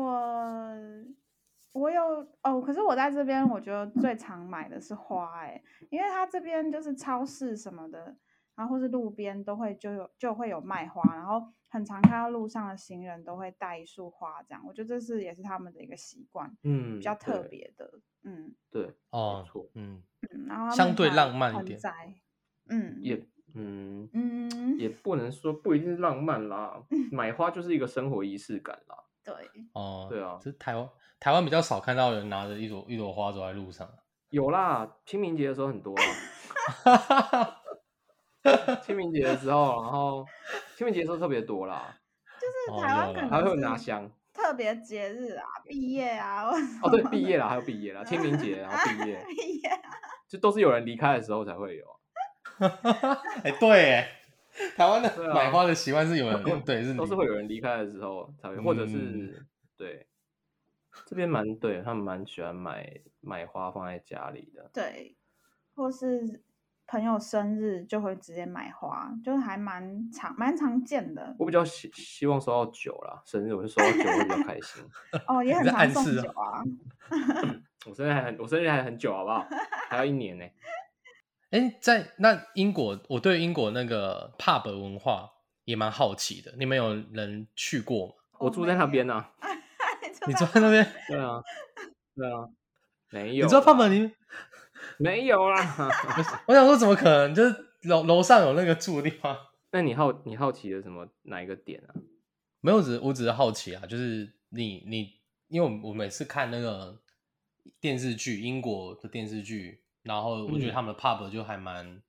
[1.74, 2.02] 我有
[2.44, 8.18] 哦，可是我在这边，我觉得最常买的是花哎，因为它这边就是超市什么的，
[8.56, 17.50] 然后或是路边都会就有就会有卖花，然后很常看到路上的行人都会带一束花，这样，我觉得这是也是他们的一个习惯，嗯，比较特对。
[17.50, 18.56] 别的，嗯。
[18.72, 19.46] 对，哦
[19.76, 21.84] 嗯，嗯，然后相对还浪漫一点。
[22.70, 23.04] 嗯。
[23.04, 26.82] 也嗯嗯，也不能说不一定是浪漫啦，
[27.12, 28.96] 买花就是一个生活仪式感啦。
[29.24, 29.34] 对，
[29.74, 30.90] 哦，对啊这台湾
[31.20, 33.90] 台湾比较少看到人拿着一朵一朵花走在路上。
[34.30, 37.60] 有啦，清明节的时候很多啊。
[38.84, 40.26] 清明节的时候，然后
[40.76, 41.96] 清明节的时候特别多啦，
[42.42, 44.12] 就是台湾可能还会有拿香。
[44.34, 46.50] 特别节日啊，毕业啊，
[46.82, 49.90] 哦，对毕业啦，还有毕业啦，清明节然后毕业， 毕业啊，
[50.28, 51.86] 就都是有人离开的时候才会有。
[53.44, 54.10] 哎、对，哎，
[54.76, 59.46] 台湾的买花的习惯是有人对是都是会有人离开的时候才会，或者是、嗯
[59.78, 60.08] 对，
[61.06, 64.70] 这边蛮对他们蛮喜欢买买花放在家里的。
[64.74, 65.16] 对，
[65.76, 66.44] 或是
[66.86, 74.84] 朋友生日就会直接买花，就是还蛮常蛮常见的我比较希希望收到酒啦，生日我就收到酒会比较开心。
[75.28, 76.64] 哦，也很常送暗示啊。
[77.86, 79.46] 我生日还很我生日还很久好不好？
[79.90, 80.46] 还要一年呢、
[81.54, 85.30] 哎、在那英国，我对英国那个 pub 文化
[85.66, 86.52] 也蛮好奇的。
[86.58, 88.14] 你们有人去过吗？
[88.42, 89.32] 我住在那边呢、啊。
[90.26, 91.44] 你住在那边， 对啊，
[92.16, 92.50] 对啊，
[93.12, 93.50] 没有你。
[93.50, 94.16] 知道 pub 里面？
[94.98, 95.92] 没有啦。
[96.48, 97.36] 我想说，怎么可能？
[97.36, 99.38] 就是楼楼上有那个住的地方。
[99.70, 101.94] 那你好，你好奇的什么哪一个点啊？
[102.62, 107.00] 没有，只我只是好奇啊，就是你你，因为我我每次看那个
[107.80, 112.02] 电视剧，英国的电视剧，然后我觉得嗯他们的 pub 就还蛮，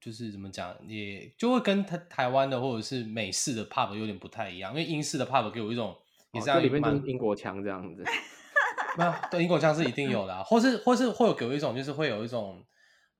[0.00, 5.96] 就是怎么讲，也就会跟台台湾的或者是美式的 pub 有点不太一样，因为英式的 pub 给我一种
[6.32, 8.04] 也是哦这里面都是英国腔这样子。
[8.98, 12.64] 那对英国腔是一定有的、啊，或是或是会有给我一种就是会有一种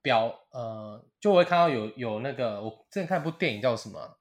[0.01, 4.15] 表呃，就我会看到有有那个我之前看一部电影叫什么啊，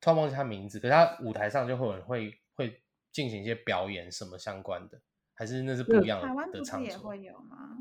[0.00, 5.00] 突然忘记他名字，可是他舞台上就会有人会会进行一些表演什么相关的，
[5.34, 6.90] 还是那是不一样台湾不是的场所。
[6.90, 7.78] 也会有吗？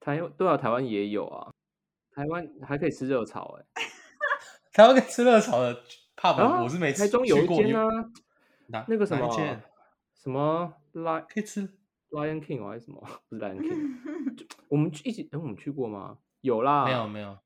[0.00, 1.50] 台对啊，台湾也有啊。
[2.12, 3.64] 台湾还可以吃热炒哎、
[4.74, 5.74] 台湾可以吃热炒的
[6.16, 7.88] pub、啊我是没吃台中有过一间啊，
[8.88, 9.30] 那个什么
[10.14, 11.62] 什么 Lion 可以吃
[12.10, 13.00] Lion King 哦还是什么？
[13.30, 16.18] 不是 Lion King，我们去一起，哎、我们去过吗？
[16.40, 17.38] 有啦，没有没有，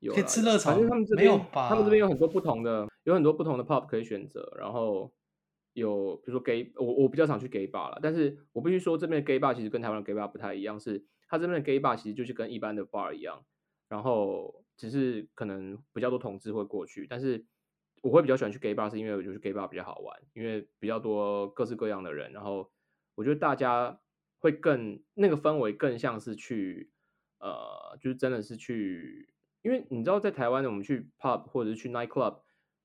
[0.00, 5.10] 有可以吃热炒反正他们这边他们这吧边有很多不同的，有很多不同的 pub 可以选择，然后
[5.72, 11.02] 有比如说 gay，我我比较常去 gay bar 了，但是我必须说这边的 gay bar 其实跟台湾的 gay bar 不太一样，是
[11.32, 13.42] 它这边的 gay bar 其实就是跟一般的 bar 一样，
[13.88, 17.46] 然后只是可能比较多同志会过去，但是
[18.02, 22.70] 我会比较喜欢去 gay bar 是因为我觉得 gay bar 比较好玩，因为比较多各式各样的人，然后
[23.14, 23.98] 我觉得大家
[24.40, 26.90] 会更那个氛围更像是去
[27.38, 32.42] 呃，就是真的是去，因为你知道在台湾我们去 pub 或者是去 night club，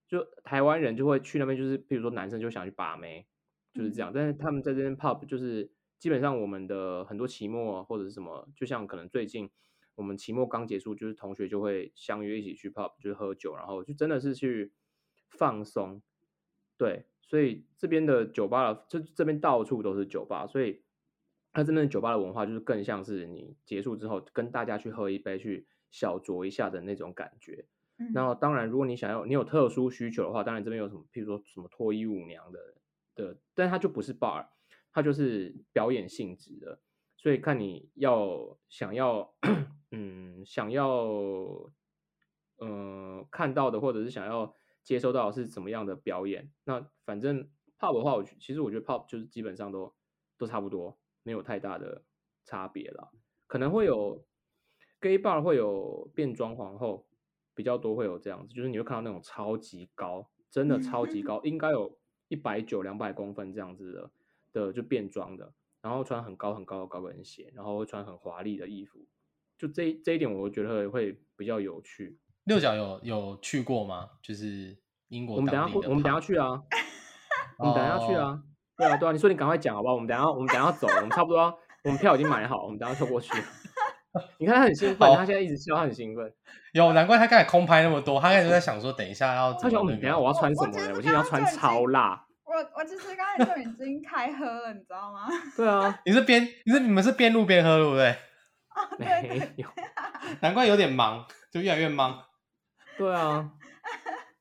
[0.07, 3.27] 就台湾人就会去那边，就是比如说男生就想去把妹，
[3.73, 4.13] 就是这样。
[4.15, 5.69] 但是他们在这边 pub 就是
[5.99, 9.49] 基本上我们的很多期末或者是什么，就像可能最近
[9.95, 14.73] 我们期末刚结束，就是同学就会相约一起去 pub，就是喝酒，然后就真的是去
[15.29, 16.01] 放松。
[16.77, 20.83] 对，所以这边的酒吧的，就这边到处都是酒吧，所以
[21.51, 27.65] 它这边的酒吧的文化就是更像是你结束之后跟大家去喝一杯，去小酌一下的那种感觉。
[28.13, 32.75] 然后当然，如果你想要你有特殊需求的话，当然这边有什么，譬如说什么脱衣舞娘的
[33.15, 34.45] 的，但它就不是 bar，
[34.97, 36.79] 它就是表演性质的，
[37.17, 39.31] 所以看你要想要，
[39.91, 41.07] 嗯，想要，
[42.59, 46.51] 嗯、看到的或者是想要接收到的是怎么样的表演。
[46.63, 49.93] 那反正 pop 的话，我其实我觉得 pop 就是基本上都
[50.35, 52.03] 都差不多，没有太大的
[52.43, 53.11] 差别了。
[53.45, 54.25] 可能会有
[54.99, 57.07] gay bar 会有变装皇后
[57.53, 64.11] 比较多，会有这样子，就是你会看到那种超级高，真的超级高， 应该有一百九、两百公分这样子的
[64.57, 68.99] 的就变装的，然后穿很高很高的高跟鞋，然后会穿很华丽的衣服，
[69.57, 72.19] 就这一这一点我觉得会会比较有趣。
[72.45, 74.09] 六角有有去过吗？
[74.21, 74.77] 就是
[75.09, 76.63] 英国我们等下我们等下去啊，
[77.59, 78.43] 我们等下去哦啊，
[78.77, 79.93] 对啊对啊，你说你赶快讲好不好？
[79.95, 83.33] 我们等下我们等下走，我们差不多要，我们票已经买好，我们等下就过去。
[84.39, 86.33] 你看他很兴奋，他现在一直笑，他很兴奋。
[86.73, 89.69] 有，难怪他刚才空拍那么多，他刚才就在想说，等一下要他。
[89.69, 90.89] 想我们等一下我要穿什么呢？
[90.89, 92.26] 我今天要穿超辣。
[92.57, 95.27] 我我其实刚才就已经开喝了，你知道吗？
[95.55, 98.09] 对啊，你是边你是你们是边录边喝对不对？
[98.75, 99.69] 哦，对没对，有。
[100.41, 102.19] 难怪有点忙，就越来越忙。
[102.97, 103.51] 对啊，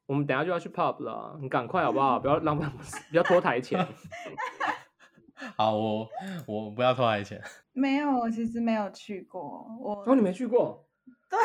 [0.07, 2.19] 我们等下就要去 pub 了，你赶快好不好？
[2.19, 2.67] 不要浪费，
[3.11, 3.87] 不要拖台前。
[5.57, 6.09] 好，我
[6.47, 7.39] 我不要拖他的钱。
[7.75, 9.67] 没有，我其实没有去过。
[9.79, 10.86] 我哦，你没去过？
[11.31, 11.39] 对，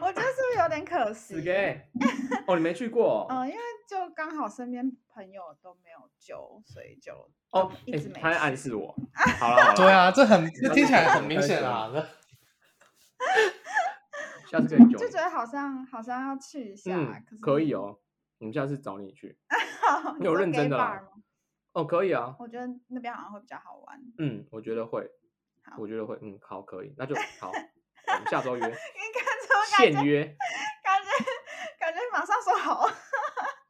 [0.00, 1.34] 我觉得是不是有点可惜？
[2.46, 3.26] 哦，你没去过？
[3.28, 7.12] 嗯，因为就刚好身边朋友都没有揪，所以就
[7.50, 8.94] 哦，一直没他在暗示我。
[9.38, 11.90] 好了好了， 对啊，这很这听起来很明显啊。
[11.92, 12.00] 这
[14.48, 14.98] 下次可以揪。
[14.98, 17.98] 就觉得好像好像要去一下，嗯可，可以哦。
[18.38, 19.36] 我们下次找你去。
[20.20, 21.00] 你有说认真的吗？
[21.72, 22.36] 哦，可以啊。
[22.38, 24.00] 我觉得那边好像会比较好玩。
[24.18, 25.10] 嗯，我觉得会。
[25.78, 26.16] 我觉得会。
[26.22, 27.50] 嗯，好，可以，那就好。
[28.14, 28.74] 我们下周约，你看
[29.42, 30.24] 这感觉现约。
[30.82, 31.10] 感觉
[31.78, 32.88] 感觉马上说好，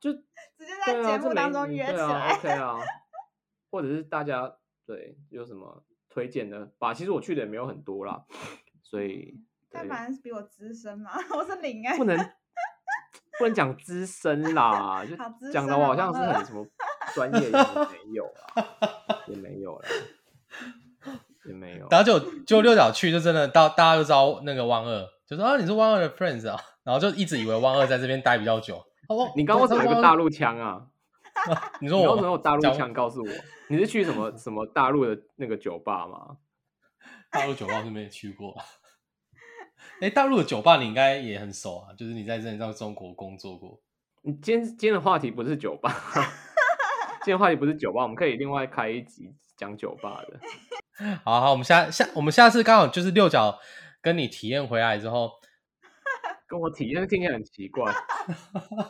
[0.01, 0.13] 就
[0.57, 2.35] 直接在节目当中约起嗯对啊来。
[2.35, 2.79] ，OK 啊。
[3.71, 6.95] 或者是大家对有什么推荐的吧？
[6.95, 8.25] 其实我去的也没有很多啦，
[8.83, 9.35] 所以
[9.71, 12.17] 但对反正是比我资深嘛，我是零哎、不能
[13.39, 15.17] 不能讲资深啦，就
[15.51, 16.65] 讲的我好像是很什么
[17.15, 18.25] 专业，也没有
[18.55, 18.69] 啊，
[19.27, 19.89] 也没有啦，
[21.47, 21.87] 也没有。
[21.91, 28.77] 然后就就六角去，就真的到大家都知道那个汪二，就说啊你是汪二的 friends 啊，然后就一直以为汪二在这边待比较久。
[29.09, 30.87] 哦，你刚刚为什么有个大陆腔啊？
[31.81, 32.93] 你说我你为什么有大陆讲腔？
[32.93, 33.29] 告诉我，
[33.69, 36.37] 你是去什么什么大陆的那个酒吧吗？
[37.31, 38.57] 大陆酒吧是没有去过。
[40.01, 43.81] 哎，大陆的酒吧你应该也很熟啊，就是你在这里在中国工作过。
[44.23, 45.93] 你今天今天的话题不是酒吧，
[47.23, 50.41] 今天话题不是酒吧，我们可以另外开一集讲酒吧的。
[51.25, 53.59] 好好，我们下下我们下次刚好就是六角
[54.01, 55.33] 跟你体验回来之后，
[56.47, 57.93] 跟我体验听起来很奇怪，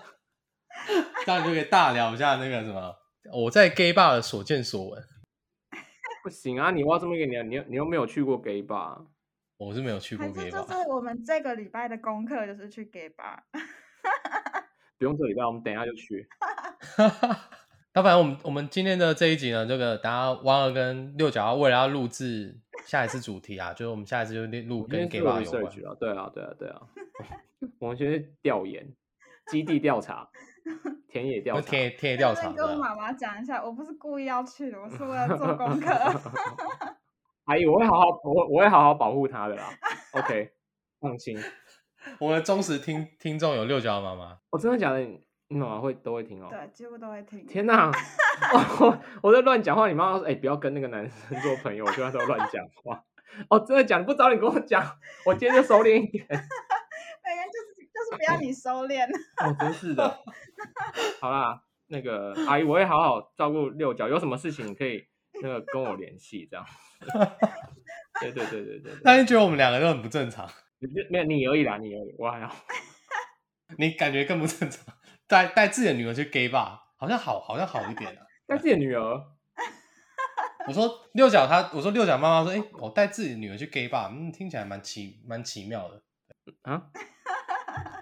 [1.24, 2.94] 这样就可以大聊一下那个什么
[3.32, 5.02] 我在 gay bar 的所见所闻。
[6.22, 6.70] 不行啊！
[6.70, 9.07] 你挖这么一个你你你又没有去过 gay bar，
[9.59, 13.40] 我是没有去过 gay 是就 bar，是我们这个礼拜的功课就是去 gay bar。
[14.98, 16.26] 不用这礼拜，我们等一下就去。
[17.97, 25.86] 那反正我们我们今天的这一集呢，这个大家汪二跟六角为了要录制下一次主题啊， 就是我们下一次就录跟今 gay 天 bar 做有关。
[25.86, 26.82] 啊，对啊，对啊，对啊。
[27.78, 28.84] 我们先去调研，
[29.47, 30.28] 基地调查，
[31.09, 31.70] 田野调查。
[31.70, 35.88] 田野田野调查跟妈妈讲一下，我不是故意要去的，我是为了做功课。
[37.47, 39.70] 阿姨，我会好好，我会我会好好保护她的啦。
[40.14, 40.51] OK，
[40.99, 41.38] 放心。
[42.18, 45.01] 我们的忠实听听众有六角的妈妈，我、真的假的？
[45.49, 46.49] 你妈妈会都会听哦。
[46.51, 47.45] 对，几乎都会听。
[47.47, 47.92] 天哪！
[48.80, 53.05] 我我在乱讲话，你妈妈说：“哎、不要跟那个男生做朋友。”我觉得他都乱讲话。
[53.49, 54.05] 哦，真的讲？
[54.05, 54.84] 不早点跟我讲，
[55.26, 56.24] 我今天就收敛一点。
[56.28, 59.05] 每个人就是就是不要你收敛。
[59.45, 60.18] 哦，真是的。
[61.20, 65.07] 好啦，那个阿姨，我会好好照顾六角，有什么事情你可以
[65.42, 66.64] 那个跟我联系，这样。
[68.20, 72.55] 对对对对对对，那你觉得我们两个都很不正常，你就没有你而已啦，你而已，我还好。
[73.76, 74.84] 你感觉更不正常，
[75.27, 78.20] 带带自己的女儿去 gay bar，好像好好像好一点啊。
[78.47, 79.01] 带自己的女儿，
[80.68, 86.03] 我说六角他，我说六角妈妈说，哎、我带自己的女儿去 gay bar，嗯，听起来蛮奇蛮奇妙的。
[86.62, 86.83] 啊，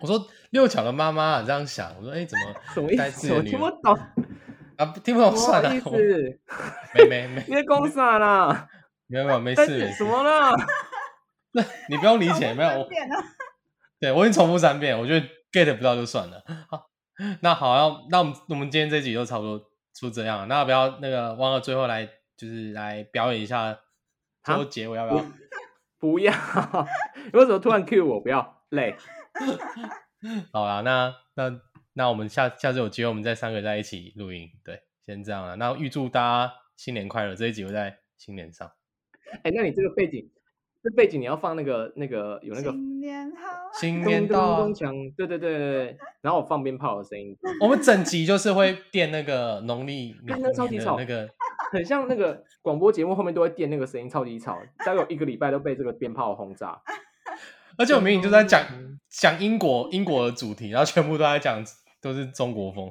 [0.00, 3.02] 我说六角的妈妈啊这样想，我说，哎、怎么什么意思？
[3.02, 3.94] 我带自己的女儿听不懂，
[4.76, 4.86] 啊？
[4.86, 6.40] 不听不懂什算了，么意我思？
[6.94, 8.68] 没没没你在公啥啦？
[9.06, 10.50] 没有没有没事没事什，么啦？
[11.88, 13.14] 你不用理解，没有我，变了。
[14.00, 16.42] 对我已经重复三遍，我觉得 get 不到就算了。
[16.68, 16.86] 好，
[17.40, 23.78] 那好，那那我们我们今天这集就差不多就这样了，那要不要那个忘了最后来就是来表演一下，
[24.42, 25.24] 最后结尾要不要？
[25.98, 26.32] 不要！
[27.14, 28.20] 你 为什么突然 cue 我？
[28.20, 28.96] 不要累。
[30.52, 31.60] 好啦，那那
[31.92, 34.50] 那我们下下次有机会，我们再三个在一起录音。
[34.64, 35.54] 对，先这样了。
[35.56, 37.36] 那预祝大家新年快乐！
[37.36, 38.72] 这一集会在新年上。
[39.44, 40.28] 哎、那你这个背景，
[40.82, 44.66] 这背景你要放那个那个有那个新年好，新年到
[45.16, 51.28] 对对对对对，然后我放鞭炮的声音，我们整集就是会垫那个农历 那超级吵的那个，
[51.70, 56.82] 很像那个广播节目后面都会垫那个声音，超级吵，大概有一个礼拜都被这个鞭炮轰炸。
[57.78, 61.64] 而且我明明就在讲嗯讲英国英国的主题，然后全部都在讲
[62.00, 62.90] 都是中国风。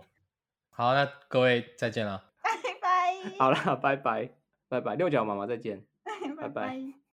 [0.69, 2.23] 好，那各位再见了。
[2.41, 3.37] 拜拜。
[3.37, 4.29] 好啦，拜拜
[4.69, 5.83] 拜拜，六角妈妈再见。
[6.03, 7.00] 拜 拜拜拜。